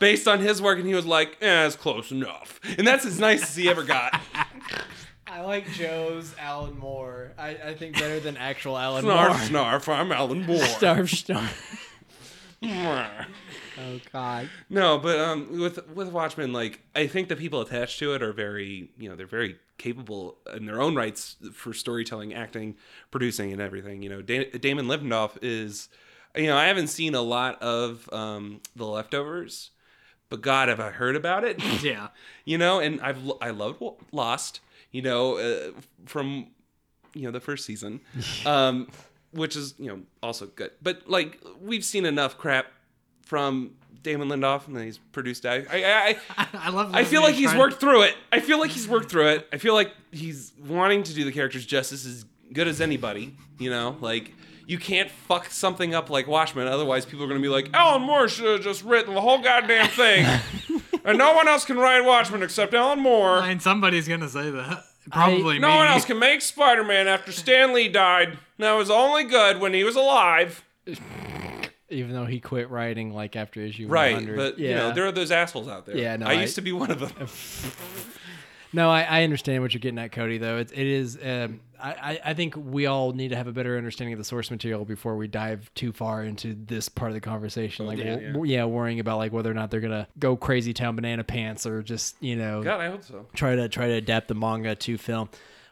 [0.00, 3.18] based on his work, and he was like, "Eh, it's close enough." And that's as
[3.20, 4.18] nice as he ever got.
[5.26, 7.32] I like Joe's Alan Moore.
[7.38, 9.14] I, I think better than actual Alan Moore.
[9.14, 9.48] Snarf,
[9.80, 10.58] snarf, I'm Alan Moore.
[10.64, 11.66] Starve, starve.
[13.78, 14.48] Oh God.
[14.70, 18.32] No, but um, with with Watchmen, like I think the people attached to it are
[18.32, 22.76] very, you know, they're very capable in their own rights for storytelling, acting,
[23.10, 24.02] producing, and everything.
[24.02, 25.88] You know, da- Damon Lindelof is,
[26.34, 29.70] you know, I haven't seen a lot of um, the leftovers,
[30.28, 31.62] but God, have I heard about it?
[31.82, 32.08] yeah.
[32.44, 34.60] you know, and I've I loved Lost,
[34.90, 35.72] you know, uh,
[36.06, 36.48] from
[37.14, 38.00] you know the first season,
[38.46, 38.88] um,
[39.32, 40.72] which is you know also good.
[40.82, 42.66] But like we've seen enough crap
[43.24, 43.72] from
[44.02, 45.46] Damon Lindelof, and he's produced.
[45.46, 46.94] I I I, I love.
[46.94, 48.14] I feel like he's worked through it.
[48.30, 49.48] I feel like he's worked through it.
[49.52, 53.36] I feel like he's wanting to do the characters justice as good as anybody.
[53.58, 54.32] You know, like.
[54.66, 58.28] You can't fuck something up like Watchmen, otherwise people are gonna be like, Alan Moore
[58.28, 60.24] should have just written the whole goddamn thing,
[61.04, 63.40] and no one else can write Watchmen except Alan Moore.
[63.40, 64.84] I mean, somebody's gonna say that.
[65.10, 68.38] Probably No one else can make Spider Man after Stan Lee died.
[68.58, 70.64] That was only good when he was alive.
[71.94, 74.36] Even though he quit writing like after issue Right, 100.
[74.36, 74.68] but yeah.
[74.68, 75.96] you know there are those assholes out there.
[75.96, 77.28] Yeah, no, I, I- used to be one of them.
[78.72, 80.38] No, I, I understand what you're getting at, Cody.
[80.38, 83.78] Though it, it is, um, I, I think we all need to have a better
[83.78, 87.20] understanding of the source material before we dive too far into this part of the
[87.20, 87.86] conversation.
[87.86, 90.96] Like, yeah, w- yeah, worrying about like whether or not they're gonna go crazy town
[90.96, 93.26] banana pants or just you know God, I hope so.
[93.32, 95.28] try to try to adapt the manga to film.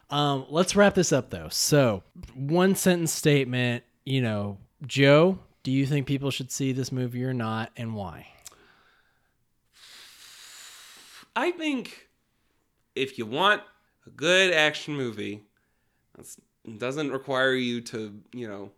[0.09, 1.49] Um, let's wrap this up though.
[1.51, 2.03] So,
[2.33, 3.83] one sentence statement.
[4.05, 8.27] You know, Joe, do you think people should see this movie or not, and why?
[11.35, 12.09] I think
[12.95, 13.61] if you want
[14.05, 15.41] a good action movie,
[16.15, 18.71] that's, it doesn't require you to, you know,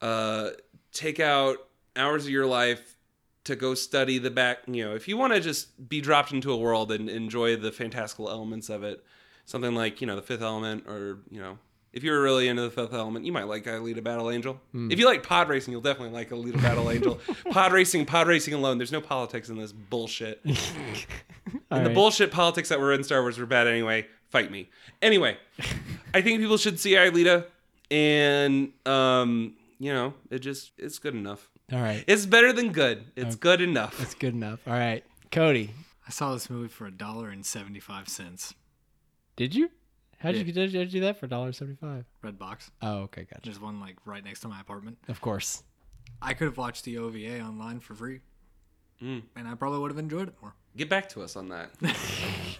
[0.00, 0.50] uh,
[0.92, 1.56] take out
[1.96, 2.96] hours of your life
[3.44, 4.58] to go study the back.
[4.66, 7.72] You know, if you want to just be dropped into a world and enjoy the
[7.72, 9.04] fantastical elements of it,
[9.46, 11.58] something like you know the Fifth Element, or you know.
[11.94, 14.60] If you're really into the Fifth Element, you might like Alita Battle Angel.
[14.74, 17.20] If you like pod racing, you'll definitely like Alita Battle Angel.
[17.52, 18.78] pod racing, pod racing alone.
[18.78, 20.40] There's no politics in this bullshit.
[21.70, 24.06] All And the bullshit politics that were in Star Wars were bad anyway.
[24.30, 24.70] Fight me.
[25.02, 25.36] Anyway,
[26.12, 27.44] I think people should see Alita,
[27.92, 31.48] and um, you know, it just it's good enough.
[31.72, 33.04] All right, It's better than good.
[33.14, 34.02] It's good enough.
[34.02, 34.60] It's good enough.
[34.66, 35.70] All right, Cody,
[36.06, 38.52] I saw this movie for a dollar and seventy five cents.
[39.36, 39.70] did you?
[40.24, 40.46] How did Yeah.
[40.46, 42.04] you did you do that for $1.75?
[42.22, 42.70] Red box.
[42.82, 43.42] Oh, okay, gotcha.
[43.44, 44.98] There's one like right next to my apartment.
[45.08, 45.62] Of course.
[46.22, 48.20] I could have watched the OVA online for free,
[49.02, 49.22] Mm.
[49.36, 50.54] and I probably would have enjoyed it more.
[50.76, 51.70] Get back to us on that.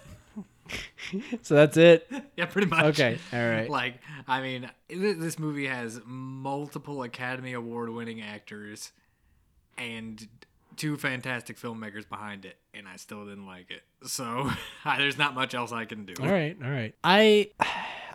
[1.42, 2.10] So that's it.
[2.36, 2.84] Yeah, pretty much.
[2.86, 3.68] Okay, all right.
[3.68, 3.96] Like,
[4.26, 8.92] I mean, this movie has multiple Academy Award winning actors
[9.76, 10.26] and
[10.76, 13.82] two fantastic filmmakers behind it, and I still didn't like it.
[14.08, 14.50] So
[14.98, 16.14] there's not much else I can do.
[16.20, 16.94] All right, all right.
[17.02, 17.50] I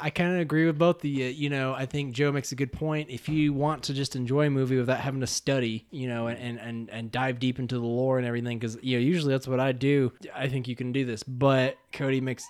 [0.02, 1.26] I kind of agree with both the.
[1.26, 3.10] Uh, you know, I think Joe makes a good point.
[3.10, 6.58] If you want to just enjoy a movie without having to study, you know, and
[6.60, 9.60] and and dive deep into the lore and everything, because you know usually that's what
[9.60, 10.14] I do.
[10.34, 12.46] I think you can do this, but Cody makes.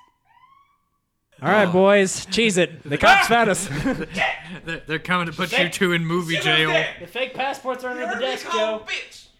[1.41, 1.71] All right, Oh.
[1.71, 2.83] boys, cheese it.
[2.83, 3.67] The cops found us.
[4.65, 6.69] They're, they're coming to put you two in movie jail.
[6.99, 8.83] the fake passports are under the desk, Joe.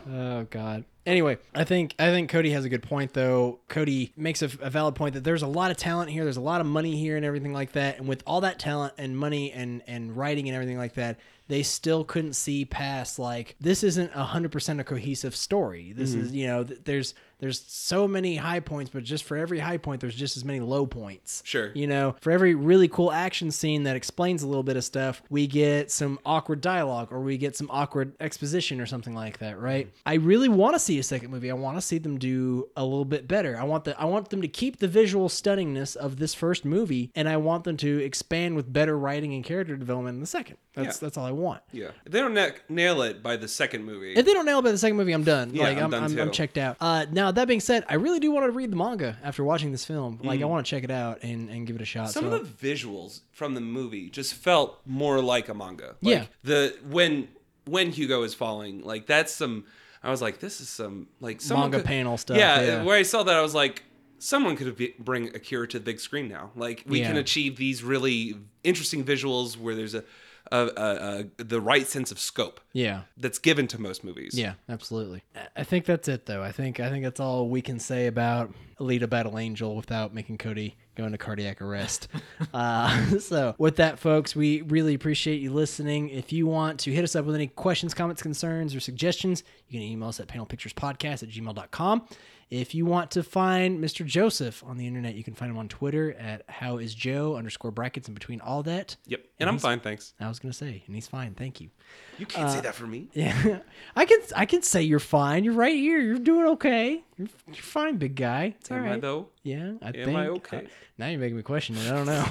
[0.09, 0.83] Oh God.
[1.05, 3.59] Anyway, I think I think Cody has a good point though.
[3.67, 6.41] Cody makes a, a valid point that there's a lot of talent here, there's a
[6.41, 7.97] lot of money here and everything like that.
[7.97, 11.63] And with all that talent and money and and writing and everything like that, they
[11.63, 15.93] still couldn't see past like this isn't a hundred percent a cohesive story.
[15.93, 16.35] This is mm-hmm.
[16.35, 19.99] you know th- there's there's so many high points, but just for every high point,
[19.99, 21.43] there's just as many low points.
[21.45, 21.71] Sure.
[21.73, 25.21] You know, for every really cool action scene that explains a little bit of stuff,
[25.29, 29.59] we get some awkward dialogue or we get some awkward exposition or something like that,
[29.59, 29.87] right?
[29.87, 29.97] Mm-hmm.
[30.05, 31.49] I really want to see a second movie.
[31.51, 33.57] I want to see them do a little bit better.
[33.59, 37.11] I want the I want them to keep the visual stunningness of this first movie
[37.15, 40.57] and I want them to expand with better writing and character development in the second.
[40.73, 41.05] That's Yeah.
[41.05, 41.61] that's all I want.
[41.71, 41.89] Yeah.
[42.05, 44.63] If they don't na- nail it by the second movie, If they don't nail it
[44.63, 45.53] by the second movie, I'm done.
[45.53, 46.77] Yeah, like I'm I'm, done I'm, I'm checked out.
[46.79, 49.71] Uh, now that being said, I really do want to read the manga after watching
[49.71, 50.19] this film.
[50.23, 50.43] Like Mm.
[50.43, 52.09] I want to check it out and, and give it a shot.
[52.11, 52.33] some so.
[52.35, 55.95] of the visuals from the movie just felt more like a manga.
[56.01, 56.25] Like Yeah.
[56.43, 57.27] The when
[57.65, 59.65] when Hugo is falling, like that's some.
[60.03, 62.83] I was like, this is some like someone Manga could- panel stuff, Yeah, yeah.
[62.83, 63.83] Where I saw that, I was like,
[64.19, 66.51] someone could be, bring Akira to the big screen now.
[66.55, 70.03] Like we can achieve these really interesting visuals where there's a
[70.51, 73.03] uh, uh, uh, the right sense of scope Yeah.
[73.15, 74.37] that's given to most movies.
[74.37, 75.23] Yeah, absolutely.
[75.35, 76.43] I- I think that's it, though.
[76.43, 80.37] I think I think that's all we can say about Alita: Battle Angel without making
[80.37, 82.07] Cody go into cardiac arrest.
[82.53, 86.09] uh, so, with that, folks, we really appreciate you listening.
[86.09, 89.79] If you want to hit us up with any questions, comments, concerns, or suggestions, you
[89.79, 92.07] can email us at panelpicturespodcast at gmail.com.
[92.53, 94.05] If you want to find Mr.
[94.05, 98.13] Joseph on the internet, you can find him on Twitter at howisjoe underscore brackets in
[98.13, 98.95] between all that.
[99.07, 99.25] Yep.
[99.39, 100.13] And I'm fine, thanks.
[100.19, 101.33] I was gonna say, and he's fine.
[101.33, 101.71] Thank you.
[102.19, 103.09] You can't say uh, that for me.
[103.13, 103.59] Yeah,
[103.95, 105.43] I can I can say you're fine.
[105.43, 105.97] You're right here.
[105.99, 107.03] You're doing okay.
[107.17, 108.53] You're, you're fine, big guy.
[108.59, 109.29] It's all Am I though?
[109.41, 110.17] Yeah, I Am think.
[110.17, 110.57] I okay?
[110.57, 110.69] Uh,
[111.03, 111.91] now you're making me question it.
[111.91, 112.25] I don't know.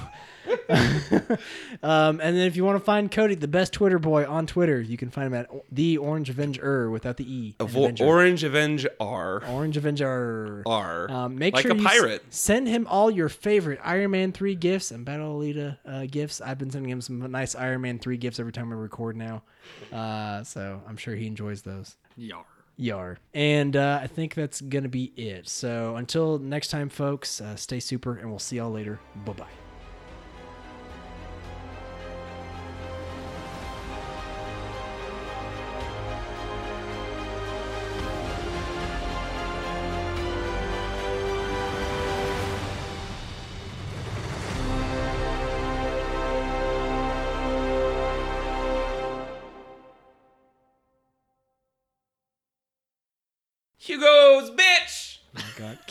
[1.83, 4.81] um, and then if you want to find Cody, the best Twitter boy on Twitter,
[4.81, 7.55] you can find him at the Orange Avenger without the E.
[7.61, 8.05] Avo- Avenger.
[8.05, 9.45] Orange Avenge R.
[9.47, 10.63] Orange Avenger.
[10.67, 11.11] R.
[11.11, 12.25] Um, make like sure a you s- pirate.
[12.31, 16.41] send him all your favorite Iron Man 3 gifts and Battle Alita uh, gifts.
[16.41, 19.43] I've been sending him some nice Iron Man 3 gifts every time we record now.
[19.93, 21.97] Uh, so I'm sure he enjoys those.
[22.17, 22.45] Yar.
[22.77, 23.19] Yar.
[23.35, 25.49] And uh, I think that's going to be it.
[25.49, 28.99] So until next time, folks, uh, stay super and we'll see y'all later.
[29.25, 29.62] Bye bye.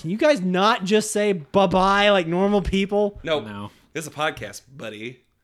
[0.02, 3.20] Can you guys not just say bye bye like normal people?
[3.22, 3.46] Nope.
[3.46, 3.70] No.
[3.94, 5.26] This is a podcast, buddy.